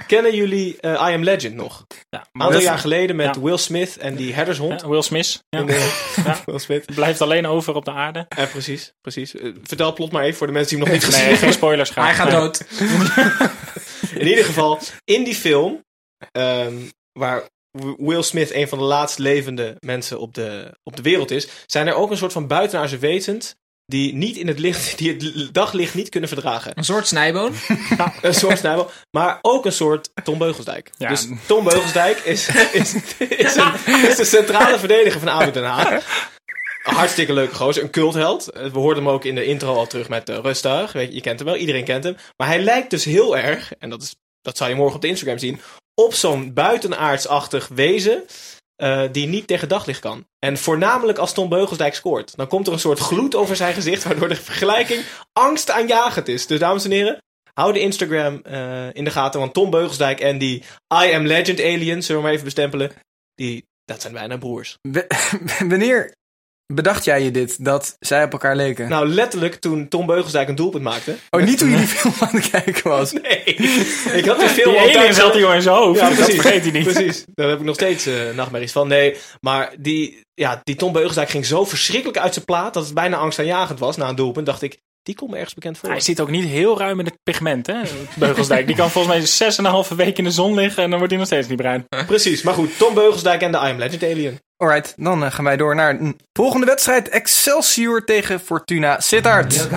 [0.07, 1.87] Kennen jullie uh, I Am Legend nog?
[2.09, 3.41] Ja, een aantal jaar geleden met ja.
[3.41, 4.81] Will Smith en die herdershond.
[4.81, 5.45] Ja, Will Smith.
[5.49, 5.65] Ja.
[6.25, 6.41] ja.
[6.47, 6.95] Will Smith.
[6.95, 8.27] Blijft alleen over op de aarde.
[8.37, 8.93] Ja, precies.
[9.01, 9.35] precies.
[9.35, 11.49] Uh, vertel plot maar even voor de mensen die hem nog niet gezien nee, hebben.
[11.49, 11.91] geen spoilers.
[11.91, 12.05] Graag.
[12.05, 12.65] Hij gaat dood.
[14.15, 15.85] In ieder geval, in die film,
[16.33, 17.43] um, waar
[17.97, 21.87] Will Smith een van de laatst levende mensen op de, op de wereld is, zijn
[21.87, 23.55] er ook een soort van buitenaardse wezens
[23.87, 26.73] die niet in het licht, die het daglicht niet kunnen verdragen.
[26.75, 27.55] Een soort snijboon.
[27.97, 30.91] ja, een soort snijboon, maar ook een soort Tom Beugelsdijk.
[30.97, 31.09] Ja.
[31.09, 36.31] Dus Tom Beugelsdijk is, is, is, een, is de centrale verdediger van ADO Den Haag.
[36.83, 38.45] Hartstikke leuke gozer, een cultheld.
[38.45, 40.93] We hoorden hem ook in de intro al terug met uh, Rustig.
[40.93, 42.17] Weet je, je kent hem wel, iedereen kent hem.
[42.37, 45.09] Maar hij lijkt dus heel erg, en dat, is, dat zal je morgen op de
[45.09, 45.61] Instagram zien,
[45.99, 48.25] op zo'n buitenaardsachtig wezen.
[48.83, 50.27] Uh, die niet tegen daglicht kan.
[50.39, 52.37] En voornamelijk als Tom Beugelsdijk scoort.
[52.37, 56.47] Dan komt er een soort gloed over zijn gezicht, waardoor de vergelijking angstaanjagend is.
[56.47, 57.23] Dus dames en heren,
[57.55, 59.41] hou de Instagram uh, in de gaten.
[59.41, 60.63] Want Tom Beugelsdijk en die
[61.05, 62.93] I Am Legend aliens, zullen we maar even bestempelen,
[63.35, 64.79] die, dat zijn bijna broers.
[65.69, 66.15] Wanneer
[66.75, 68.89] bedacht jij je dit, dat zij op elkaar leken?
[68.89, 71.17] Nou, letterlijk toen Tom Beugelsdijk een doelpunt maakte.
[71.31, 73.13] oh, niet toen jullie film aan het kijken was.
[73.23, 73.45] Nee,
[74.13, 76.01] ik had die film Die al alien thuis- zat hier in zijn hoofd.
[76.01, 76.41] Ja, dat precies.
[76.41, 76.93] vergeet hij niet.
[76.93, 77.25] Precies.
[77.35, 78.89] Daar heb ik nog steeds eh, nachtmerries van.
[78.89, 82.75] Nee, maar die, ja, die Tom Beugelsdijk ging zo verschrikkelijk uit zijn plaat...
[82.75, 84.47] dat het bijna angstaanjagend was na een doelpunt.
[84.47, 85.89] dacht ik, die komt me ergens bekend voor.
[85.91, 87.75] Hij zit ook niet heel ruim in het pigment, hè?
[88.15, 88.67] Beugelsdijk.
[88.67, 90.99] Die kan volgens mij zes en een halve week in de zon liggen en dan
[90.99, 91.87] wordt hij nog steeds niet bruin.
[92.07, 92.79] Precies, maar goed.
[92.79, 94.39] Tom Beugelsdijk en de I Am Legend Alien.
[94.63, 97.09] Alright, dan eh, gaan wij door naar een volgende wedstrijd.
[97.09, 99.69] Excelsior tegen Fortuna Sittard.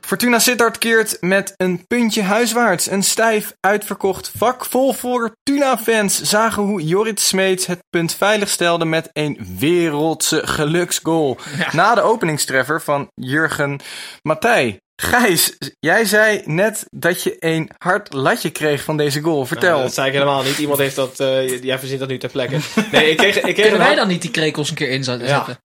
[0.00, 2.90] Fortuna Sittard keert met een puntje huiswaarts.
[2.90, 9.10] Een stijf uitverkocht vak vol Fortuna-fans zagen hoe Jorrit Smeets het punt veilig stelde met
[9.12, 11.38] een wereldse geluksgoal.
[11.72, 13.80] Na de openingstreffer van Jurgen
[14.22, 14.80] Matthij.
[15.02, 19.46] Gijs, jij zei net dat je een hard latje kreeg van deze goal.
[19.46, 19.70] Vertel.
[19.70, 20.58] Nou, dat zei ik helemaal niet.
[20.58, 21.20] Iemand heeft dat...
[21.20, 22.58] eh, jij verzint dat nu ter plekke.
[22.92, 25.28] Nee, ik kreeg, ik kreeg Kunnen wij hard- dan niet die krekels een keer inzetten?
[25.28, 25.60] Ja.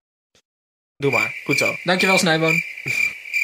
[0.98, 1.36] Doe maar.
[1.46, 1.76] Goed zo.
[1.84, 2.62] Dankjewel, Snijboon.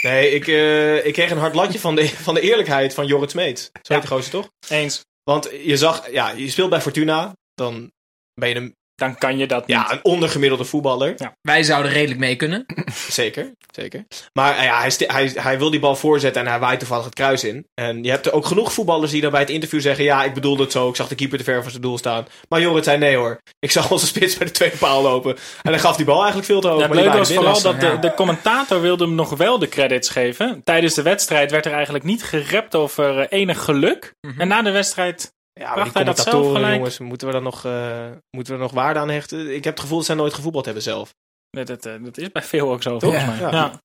[0.01, 3.31] Nee, ik, eh, ik kreeg een hard latje van de, van de eerlijkheid van Jorrit
[3.31, 3.69] Smeets.
[3.81, 4.49] Zo heet de gozer toch?
[4.69, 5.05] Eens.
[5.23, 7.91] Want je zag, ja, je speelt bij Fortuna, dan
[8.33, 9.91] ben je een, Dan kan je dat ja, niet.
[9.91, 11.15] een ondergemiddelde voetballer.
[11.41, 12.65] Wij zouden redelijk mee kunnen.
[13.09, 14.05] Zeker, zeker.
[14.33, 17.13] Maar eh, ja, hij, hij, hij wil die bal voorzetten en hij waait toevallig het
[17.13, 17.67] kruis in.
[17.73, 20.03] En je hebt er ook genoeg voetballers die dan bij het interview zeggen...
[20.03, 22.25] ja, ik bedoelde het zo, ik zag de keeper te ver van zijn doel staan.
[22.49, 23.41] Maar Jorrit zei nee hoor.
[23.59, 25.35] Ik zag onze spits bij de tweede paal lopen.
[25.61, 26.79] En hij gaf die bal eigenlijk veel te hoog.
[26.79, 30.09] Ja, het leuke was vooral dat de, de commentator wilde hem nog wel de credits
[30.09, 30.61] geven.
[30.63, 34.15] Tijdens de wedstrijd werd er eigenlijk niet gerept over eh, enig geluk.
[34.37, 36.75] En na de wedstrijd Ja, maar die hij dat zelf gelijk.
[36.75, 39.55] jongens, moeten we, dan nog, eh, moeten we er nog waarde aan hechten?
[39.55, 41.13] Ik heb het gevoel dat zij nooit gevoetbald hebben zelf.
[41.49, 43.27] Dat, dat, eh, dat is bij veel ook zo, volgens Ja.
[43.29, 43.39] mij.
[43.39, 43.49] Ja.
[43.51, 43.81] Ja.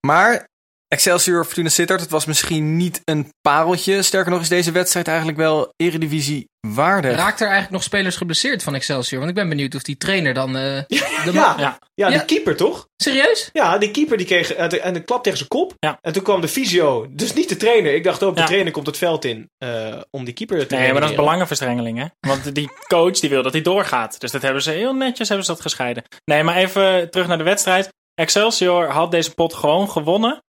[0.00, 0.48] Maar
[0.94, 4.02] Excelsior Fortuna Sittard, het was misschien niet een pareltje.
[4.02, 7.16] Sterker nog is deze wedstrijd eigenlijk wel eredivisie waardig.
[7.16, 9.18] Raakt er eigenlijk nog spelers geblesseerd van Excelsior?
[9.18, 10.56] Want ik ben benieuwd of die trainer dan...
[10.56, 11.78] eh, de Ja, man- ja.
[11.94, 12.08] Ja.
[12.08, 12.22] die Ja.
[12.24, 12.86] keeper toch?
[13.02, 13.50] Serieus?
[13.52, 15.74] Ja, die keeper die kreeg eh, de- en de klap tegen zijn kop.
[15.78, 15.98] Ja.
[16.00, 17.06] En toen kwam de fysio.
[17.10, 17.94] Dus niet de trainer.
[17.94, 18.46] Ik dacht ook, de Ja.
[18.46, 21.98] trainer komt het veld in eh, om die keeper te Nee, maar dat is belangenverstrengeling,
[21.98, 22.04] hè?
[22.20, 24.20] Want die coach die wil dat hij doorgaat.
[24.20, 26.04] Dus dat hebben ze heel netjes hebben ze dat gescheiden.
[26.24, 27.88] Nee, maar even terug naar de wedstrijd.
[28.14, 30.42] Excelsior had deze pot gewoon gewonnen.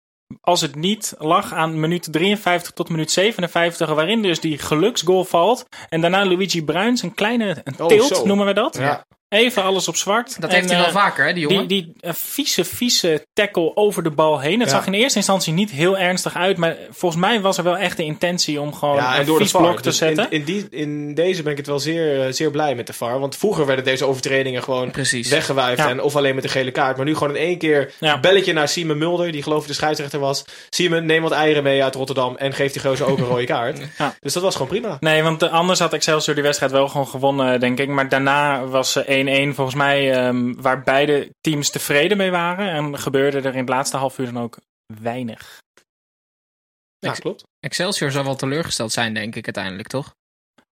[0.40, 5.64] Als het niet lag aan minuut 53 tot minuut 57, waarin dus die geluksgoal valt.
[5.88, 8.76] En daarna Luigi Bruins, een kleine een Oh, tilt noemen we dat.
[8.76, 9.04] Ja.
[9.28, 10.40] Even alles op zwart.
[10.40, 11.66] Dat En, heeft hij wel eh, vaker, hè, die jongen?
[11.66, 14.60] Die, die eh, vieze, vieze tackle over de bal heen.
[14.60, 14.74] Het Ja.
[14.76, 16.56] zag in eerste instantie niet heel ernstig uit.
[16.56, 19.38] Maar volgens mij was er wel echt de intentie om gewoon Ja, en een door
[19.38, 20.26] de vies blok te Dus zetten.
[20.30, 22.92] in, in, die, in deze ben ik het wel zeer, eh, zeer blij met de
[22.92, 23.18] VAR.
[23.20, 25.28] Want vroeger werden deze overtredingen gewoon Precies.
[25.28, 25.78] weggewuifd.
[25.78, 25.88] Ja.
[25.88, 26.96] En of alleen met een gele kaart.
[26.96, 28.20] Maar nu gewoon in één keer Ja.
[28.20, 29.32] belletje naar Simon Mulder.
[29.32, 30.44] Die geloof ik de scheidsrechter was.
[30.70, 32.36] Simon, neem wat eieren mee uit Rotterdam.
[32.36, 33.78] En geef die gozer ook een rode kaart.
[33.98, 34.14] Ja.
[34.20, 34.96] Dus dat was gewoon prima.
[35.00, 37.88] Nee, want anders had Excelsior die wedstrijd wel gewoon gewonnen, denk ik.
[37.88, 39.17] Maar daarna was eh,
[39.50, 42.70] 1-1 volgens mij, ehm, waar beide teams tevreden mee waren.
[42.70, 44.56] En gebeurde er in het laatste half uur dan ook
[45.02, 45.58] weinig.
[46.98, 47.42] Ja, klopt.
[47.60, 50.12] Excelsior zou wel teleurgesteld zijn, denk ik, uiteindelijk, toch?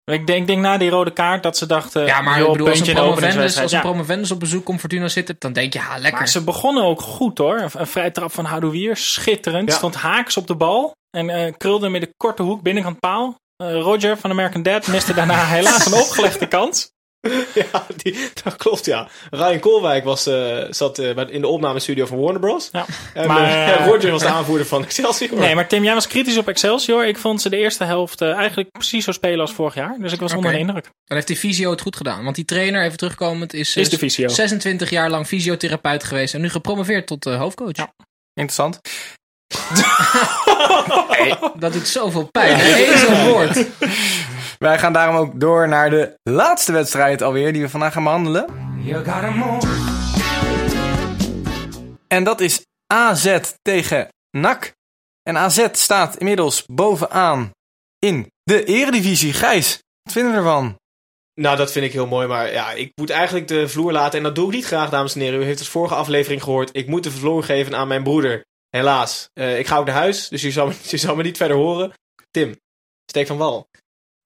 [0.05, 2.05] Ik denk, denk na die rode kaart dat ze dachten...
[2.07, 3.63] Ja, maar joh, ik bedoel, als een, puntje in de promovendus, openingswedstrijd.
[3.63, 3.85] als een Ja.
[3.85, 6.19] promovendus op bezoek komt Fortuna zitten, dan denk je, ja, lekker.
[6.19, 7.59] Maar ze begonnen ook goed hoor.
[7.61, 9.71] Een, een vrije trap van Hadouier, schitterend.
[9.71, 9.77] Ja.
[9.77, 13.37] Stond haaks op de bal en eh, krulde met de korte hoek binnenkant paal.
[13.57, 16.91] Eh, Roger van American Dad miste daarna helaas een opgelegde kans.
[17.73, 19.09] Ja, die, dat klopt, ja.
[19.31, 22.69] Ryan Koolwijk was, eh, zat eh, in de opnamestudio van Warner Bros.
[22.73, 22.87] Ja.
[23.15, 25.39] En Maar, eh, Roger was de aanvoerder van Excelsior.
[25.39, 27.07] Nee, maar Tim, jij was kritisch op Excelsior.
[27.07, 29.97] Ik vond ze de eerste helft eigenlijk precies zo spelen als vorig jaar.
[29.99, 30.91] Dus ik was onder de indruk.
[31.13, 32.25] Dan heeft die fysio het goed gedaan.
[32.25, 34.29] Want die trainer, even terugkomend, is, Is de eh, fysio.
[34.29, 37.87] 26 jaar lang fysiotherapeut geweest en nu gepromoveerd tot eh, hoofdcoach.
[38.35, 38.81] Interessant.
[41.59, 42.61] Dat doet zoveel pijn.
[42.61, 43.67] Eén zo'n woord.
[44.59, 48.47] Wij gaan daarom ook door naar de laatste wedstrijd alweer die we vandaag gaan behandelen.
[52.09, 54.73] En dat is AZ tegen NAC.
[55.23, 57.51] En AZ staat inmiddels bovenaan
[57.99, 59.33] in de eredivisie.
[59.33, 60.77] Gijs, wat vinden we ervan?
[61.41, 64.19] Nou, dat vind ik heel mooi, maar ja, ik moet eigenlijk de vloer laten.
[64.19, 65.41] En dat doe ik niet graag, dames en heren.
[65.41, 66.71] U heeft het vorige aflevering gehoord.
[66.73, 68.45] Ik moet de vloer geven aan mijn broeder.
[68.77, 69.29] Helaas.
[69.35, 71.57] Eh, ik ga ook naar huis, dus je zal, me- je zal me niet verder
[71.57, 71.93] horen.
[72.31, 72.57] Tim,
[73.11, 73.69] steek van wal.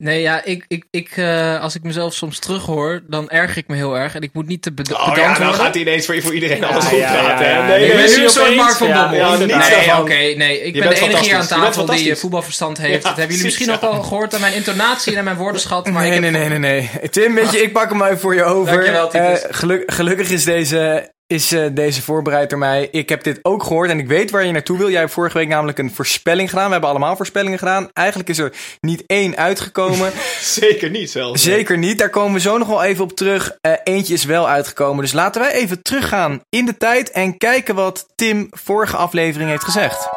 [0.02, 3.74] Nee, ja, ik, ik, ik, eh, als ik mezelf soms terughoor, dan erg ik me
[3.76, 4.14] heel erg.
[4.14, 5.54] En ik moet niet te bed- Oh ja, nou worden.
[5.54, 7.46] gaat hij ineens voor, voor iedereen alles ja, goed ja, praten.
[7.48, 7.66] ja.
[7.66, 9.14] Nee, Ik nee, ben nee, nu een soort Mark van Bommel.
[9.14, 10.60] ja, nee, niets oké, nee.
[10.60, 11.48] Ik Je ben bent de enige hier aan fantastisch.
[11.48, 12.20] Je bent tafel die eh, fantastisch.
[12.20, 13.02] voetbalverstand heeft.
[13.02, 15.84] Ja, dat hebben jullie misschien ook al gehoord aan mijn intonatie en aan mijn woordenschat.
[15.84, 17.08] Maar nee, ik heb nee, nee, nee, nee.
[17.10, 18.72] Tim, weet je, ik pak hem even voor je over.
[18.74, 19.12] Dankjewel.
[19.12, 22.88] Eh, geluk- gelukkig is deze is eh, deze voorbereid door mij.
[22.90, 24.90] Ik heb dit ook gehoord en ik weet waar je naartoe wil.
[24.90, 26.66] Jij hebt vorige week namelijk een voorspelling gedaan.
[26.66, 27.88] We hebben allemaal voorspellingen gedaan.
[27.92, 30.12] Eigenlijk is er niet één uitgekomen.
[30.40, 31.42] Zeker niet zelfs.
[31.42, 31.98] Zeker niet.
[31.98, 33.56] Daar komen we zo nog wel even op terug.
[33.60, 35.02] Eh, eentje is wel uitgekomen.
[35.02, 39.64] Dus laten wij even teruggaan in de tijd en kijken wat Tim vorige aflevering heeft
[39.64, 40.08] gezegd.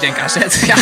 [0.00, 0.36] Ik denk AZ.
[0.66, 0.76] Ja,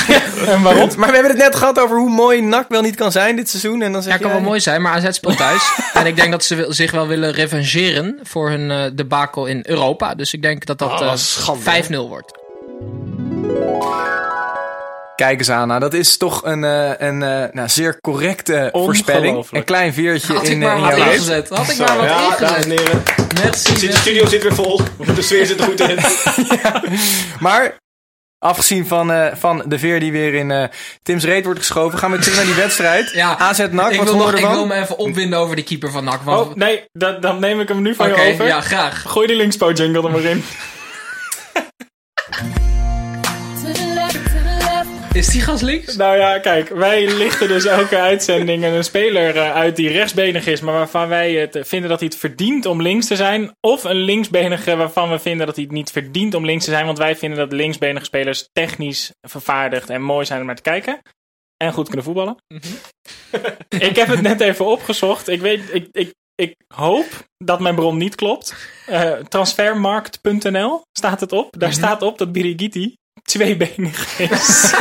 [0.46, 0.88] En waarom?
[0.96, 3.48] Maar we hebben het net gehad over hoe mooi NAC wel niet kan zijn dit
[3.50, 3.82] seizoen.
[3.82, 5.72] En dan zeg ja kan jij- wel mooi zijn, maar AZ speelt thuis.
[5.94, 9.62] en ik denk dat ze wil- zich wel willen revengeren voor hun eh debakel in
[9.66, 10.14] Europa.
[10.14, 12.36] Dus ik denk dat dat Oh, eh, schande, 5-0 wordt.
[15.16, 19.46] Kijk eens aan, nou, dat is toch een, eh, een eh, nou, zeer correcte voorspelling.
[19.50, 21.48] Een klein veertje Had ik in, eh, maar in wat jouw ingezet.
[21.48, 22.78] Had ik maar wat ja, dames en ingezet.
[22.86, 23.02] heren.
[23.42, 23.76] Merci.
[23.78, 24.80] Zit- De studio zit weer vol.
[25.14, 25.98] De sfeer zit er goed in.
[27.40, 27.74] Maar,
[28.39, 30.64] afgezien van, eh, van de veer die weer in eh,
[31.03, 33.11] Tim's reet wordt geschoven, gaan we terug naar die wedstrijd.
[33.11, 35.91] Ja, AZ NAC, ik wat wil, nog, ik wil me even opwinden over de keeper
[35.91, 36.22] van NAC.
[36.22, 36.49] Want...
[36.49, 38.47] Oh, nee, dat, dan neem ik hem nu van Oké, je over.
[38.47, 39.03] ja, graag.
[39.07, 40.45] Gooi die linkspo jingle er maar in.
[45.18, 45.96] Is die gas links?
[45.96, 50.60] Nou ja, kijk, wij lichten dus elke uitzending een speler eh, uit die rechtsbenig is,
[50.60, 53.56] maar waarvan wij het vinden dat hij het verdient om links te zijn.
[53.60, 56.86] Of een linksbenige waarvan we vinden dat hij het niet verdient om links te zijn,
[56.86, 61.00] want wij vinden dat linksbenige spelers technisch vervaardigd en mooi zijn om naar te kijken.
[61.56, 62.36] En goed kunnen voetballen.
[63.90, 65.28] ik heb het net even opgezocht.
[65.28, 67.06] Ik weet, ik, ik, ik hoop
[67.44, 68.54] dat mijn bron niet klopt.
[68.86, 71.54] Eh, transfermarkt.nl staat het op.
[71.58, 72.96] Daar staat op dat Birigiti
[73.29, 74.72] tweebenig is.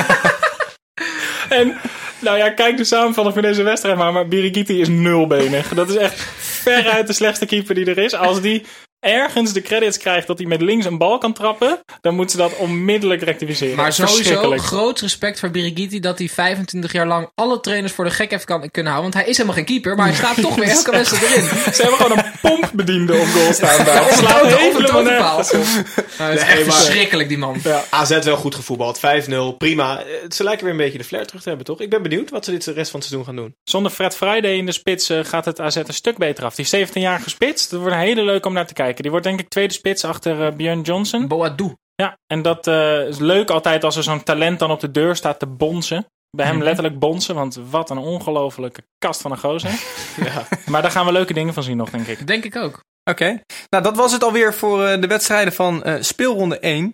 [1.49, 1.77] en
[2.19, 4.13] nou ja, kijk de samenvatting van deze wedstrijd maar.
[4.13, 5.67] Maar Birigiti is nulbenig.
[5.67, 8.13] Dat is echt veruit de slechtste keeper die er is.
[8.13, 8.65] Als die
[9.07, 12.37] ergens de credits krijgt dat hij met links een bal kan trappen, dan moet ze
[12.37, 13.75] dat onmiddellijk rectificeren.
[13.75, 18.11] Maar sowieso groot respect voor Birigiti dat hij 25 jaar lang alle trainers voor de
[18.11, 19.11] gek heeft kan, kunnen houden.
[19.11, 21.43] Want hij is helemaal geen keeper, maar hij staat toch weer elke wedstrijd erin.
[21.75, 24.03] Ze hebben gewoon een pompbediende op goal staan daar.
[24.07, 25.37] Op slaat de helemaal totenpaal.
[25.37, 25.85] nergens op.
[26.17, 27.61] Nou, het is Nee, echt maar- verschrikkelijk, die man.
[27.89, 28.99] AZ wel goed gevoetbald.
[28.99, 29.99] 5-0, prima.
[29.99, 31.81] Eh, Ze lijken weer een beetje de flair terug te hebben, toch?
[31.81, 33.55] Ik ben benieuwd wat ze dit de rest van het seizoen gaan doen.
[33.63, 36.55] Zonder Fred Friday in de spits eh, gaat het AZ een stuk beter af.
[36.55, 37.71] Die is 17 jaar gespitst.
[37.71, 38.96] Dat wordt een hele leuk om naar te kijken.
[39.01, 41.27] Die wordt denk ik tweede spits achter eh, Björn Johnson.
[41.27, 41.73] Boadu.
[41.95, 45.15] Ja, en dat eh, is leuk altijd als er zo'n talent dan op de deur
[45.15, 46.05] staat te bonzen.
[46.37, 46.63] Bij hem Mhm.
[46.63, 49.71] letterlijk bonzen, want wat een ongelofelijke kast van een gozer.
[50.25, 50.47] Ja.
[50.65, 52.27] Maar daar gaan we leuke dingen van zien nog, denk ik.
[52.27, 52.79] Denk ik ook.
[53.09, 53.39] Oké,
[53.69, 56.93] nou dat was het alweer voor eh, de wedstrijden van eh, speelronde 1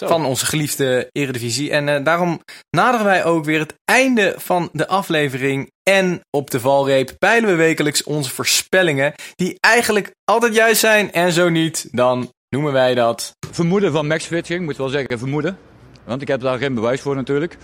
[0.00, 0.06] Zo.
[0.06, 1.70] van onze geliefde Eredivisie.
[1.70, 2.40] En eh, daarom
[2.76, 5.70] naderen wij ook weer het einde van de aflevering.
[5.90, 11.12] En op de valreep peilen we wekelijks onze voorspellingen, die eigenlijk altijd juist zijn.
[11.12, 13.36] En zo niet, dan noemen wij dat.
[13.50, 15.58] Vermoeden van Max Fitching, moet wel zeggen vermoeden.
[16.04, 17.56] Want ik heb daar geen bewijs voor natuurlijk.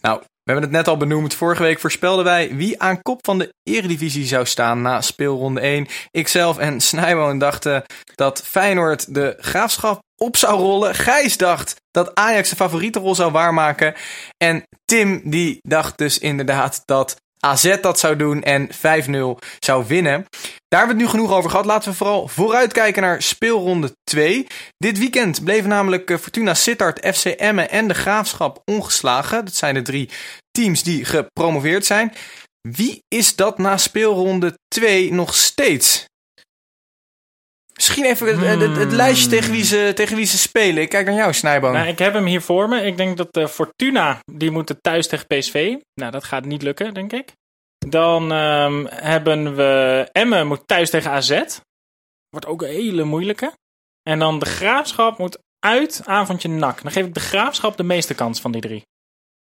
[0.00, 1.34] Nou, we hebben het net al benoemd.
[1.34, 5.86] Vorige week voorspelden wij wie aan kop van de Eredivisie zou staan na speelronde 1.
[6.10, 7.84] Ikzelf en Snijboon dachten
[8.14, 10.94] dat Feyenoord de graafschap op zou rollen.
[10.94, 13.94] Gijs dacht dat Ajax de favoriete rol zou waarmaken.
[14.36, 18.78] En Tim die dacht dus inderdaad dat AZ dat zou doen en 5-0
[19.58, 20.26] zou winnen.
[20.68, 21.64] Daar hebben we het nu genoeg over gehad.
[21.64, 24.46] Laten we vooral vooruitkijken naar speelronde 2.
[24.78, 29.44] Dit weekend bleven namelijk eh, Fortuna Sittard, FC Emmen en de Graafschap ongeslagen.
[29.44, 30.10] Dat zijn de drie
[30.50, 32.12] teams die gepromoveerd zijn.
[32.60, 36.07] Wie is dat na speelronde 2 nog steeds?
[37.78, 40.82] Misschien even het, het- het, het lijstje tegen wie, ze, tegen wie ze spelen.
[40.82, 41.72] Ik kijk naar jou, Snijboom.
[41.72, 42.82] Nou, ik heb hem hier voor me.
[42.82, 45.74] Ik denk dat eh, Fortuna, die moeten thuis tegen PSV.
[45.94, 47.32] Nou, dat gaat niet lukken, denk ik.
[47.78, 51.30] Dan ehm, hebben we Emmen moet thuis tegen AZ.
[52.30, 53.52] Wordt ook een hele moeilijke.
[54.02, 56.82] En dan de Graafschap moet uit avondje NAC.
[56.82, 58.82] Dan geef ik de Graafschap de meeste kans van die drie.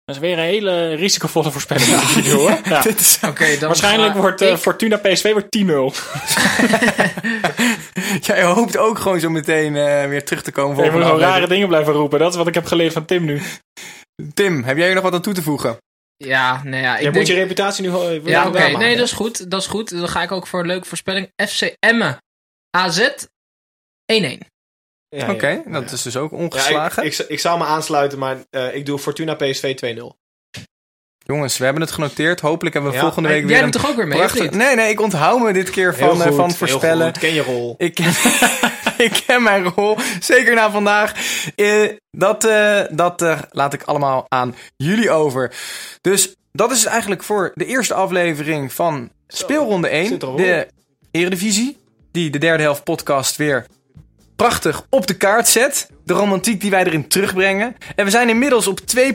[0.09, 1.85] Dat is weer een hele risicovolle voorspelling.
[2.23, 2.57] doe, hoor.
[2.63, 2.85] Ja.
[2.97, 5.61] Is- dan Waarschijnlijk ga wordt eh, ik- Fortuna PSV wordt 10-0.
[8.27, 10.85] Jij hoopt ook gewoon zo meteen eh, weer terug te komen.
[10.85, 12.19] Ik moet gewoon rare dingen blijven roepen.
[12.19, 13.41] Dat is wat ik heb geleerd van Tim nu.
[14.33, 15.77] Tim, heb jij nog wat aan toe te voegen?
[16.17, 16.91] Ja, nou ja.
[16.91, 17.15] Ik Je denk...
[17.15, 17.89] moet je reputatie nu...
[17.89, 18.77] ho- Ja, oké.
[18.77, 19.51] Nee, dat is goed.
[19.51, 19.89] Dat is goed.
[19.99, 21.31] Dan ga ik ook voor een leuke voorspelling.
[21.47, 22.17] FC Emmen.
[22.77, 23.09] AZ
[24.13, 24.37] 1-1.
[25.09, 25.31] Ja, ja.
[25.31, 27.03] Oké, dat is dus ook Ja, ongeslagen.
[27.05, 30.17] ik, ik, ik zou me aansluiten, maar eh, ik doe Fortuna PSV 2-0.
[31.17, 32.39] Jongens, we hebben het genoteerd.
[32.39, 34.51] Hopelijk hebben we volgende week Jij weer doet een toch ook weer mee, prachtig...
[34.51, 37.07] Nee, nee, ik onthoud me dit keer van, eh, van voorspellen.
[37.07, 37.17] goed.
[37.17, 37.75] Ken je rol.
[37.77, 38.13] Ik ken,
[39.05, 41.13] ik ken mijn rol, zeker na vandaag.
[41.55, 42.41] Eh, dat
[42.91, 45.53] dat laat ik allemaal aan jullie over.
[46.01, 50.07] Dus dat is het eigenlijk voor de eerste aflevering van Speelronde 1.
[50.07, 50.37] zit erop.
[50.37, 50.67] De
[51.11, 51.77] Eredivisie,
[52.11, 53.65] die de derde helft podcast weer
[54.39, 55.89] prachtig op de kaart zet.
[56.09, 57.75] De romantiek die wij erin terugbrengen.
[57.95, 59.05] En we zijn inmiddels op 2,9%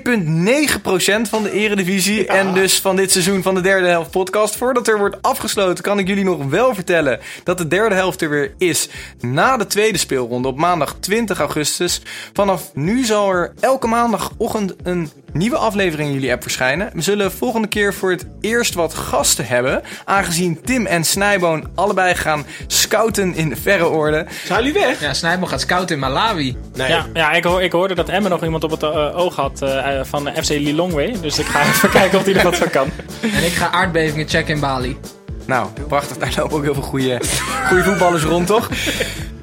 [1.29, 2.27] van de eredivisie.
[2.27, 4.57] En dus van dit seizoen van de derde helft podcast.
[4.57, 8.31] Voordat er wordt afgesloten kan ik jullie nog wel vertellen dat de derde helft er
[8.31, 8.89] weer is.
[9.21, 12.01] Na de tweede speelronde op maandag 20 augustus.
[12.33, 16.91] Vanaf nu zal er elke maandagochtend een nieuwe aflevering in jullie app verschijnen.
[16.93, 19.83] We zullen volgende keer voor het eerst wat gasten hebben.
[20.05, 24.27] Aangezien Tim en Snijboon allebei gaan scouten in de verre orde.
[24.45, 25.01] Zijn jullie weg?
[25.01, 26.57] Ja, Snijboon gaat scouten in Malawi.
[26.75, 26.84] Nee.
[26.89, 29.63] Ja, ja ik, hoor, ik hoorde dat Emmen nog iemand op het eh, oog had
[29.63, 31.15] eh, van FC Lilongwe.
[31.21, 32.89] Dus ik ga even kijken of hij er wat van kan.
[33.21, 34.99] En ik ga aardbevingen checken in Bali.
[35.47, 36.17] Nou, prachtig.
[36.17, 37.21] Daar lopen ook heel veel goede,
[37.69, 38.71] goede voetballers rond, toch?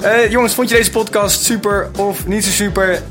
[0.01, 3.01] Eh, jongens, vond je deze podcast super of niet zo super?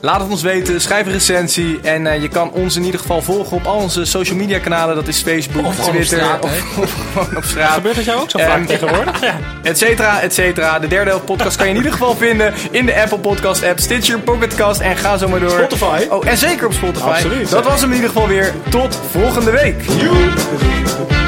[0.00, 0.80] Laat het ons weten.
[0.80, 1.80] Schrijf een recensie.
[1.82, 4.94] En eh, je kan ons in ieder geval volgen op al onze social media kanalen.
[4.94, 7.72] Dat is Facebook, Of gewoon op Twitter straat, of, of gewoon op straat.
[7.74, 9.20] Gebeurt dat jou ook zo vaak Ehm, tegenwoordig?
[9.20, 9.38] Ja.
[9.62, 10.78] Et cetera, et cetera.
[10.78, 13.78] De derde helft podcast kan je in ieder geval vinden in de Apple Podcast app,
[13.80, 15.50] Stitcher, Pocketcast en ga zo maar door.
[15.50, 16.06] Spotify.
[16.10, 17.06] Oh, en zeker op Spotify.
[17.06, 17.50] Absoluut.
[17.50, 18.52] Dat was hem in ieder geval weer.
[18.68, 19.82] Tot volgende week.
[19.82, 21.27] We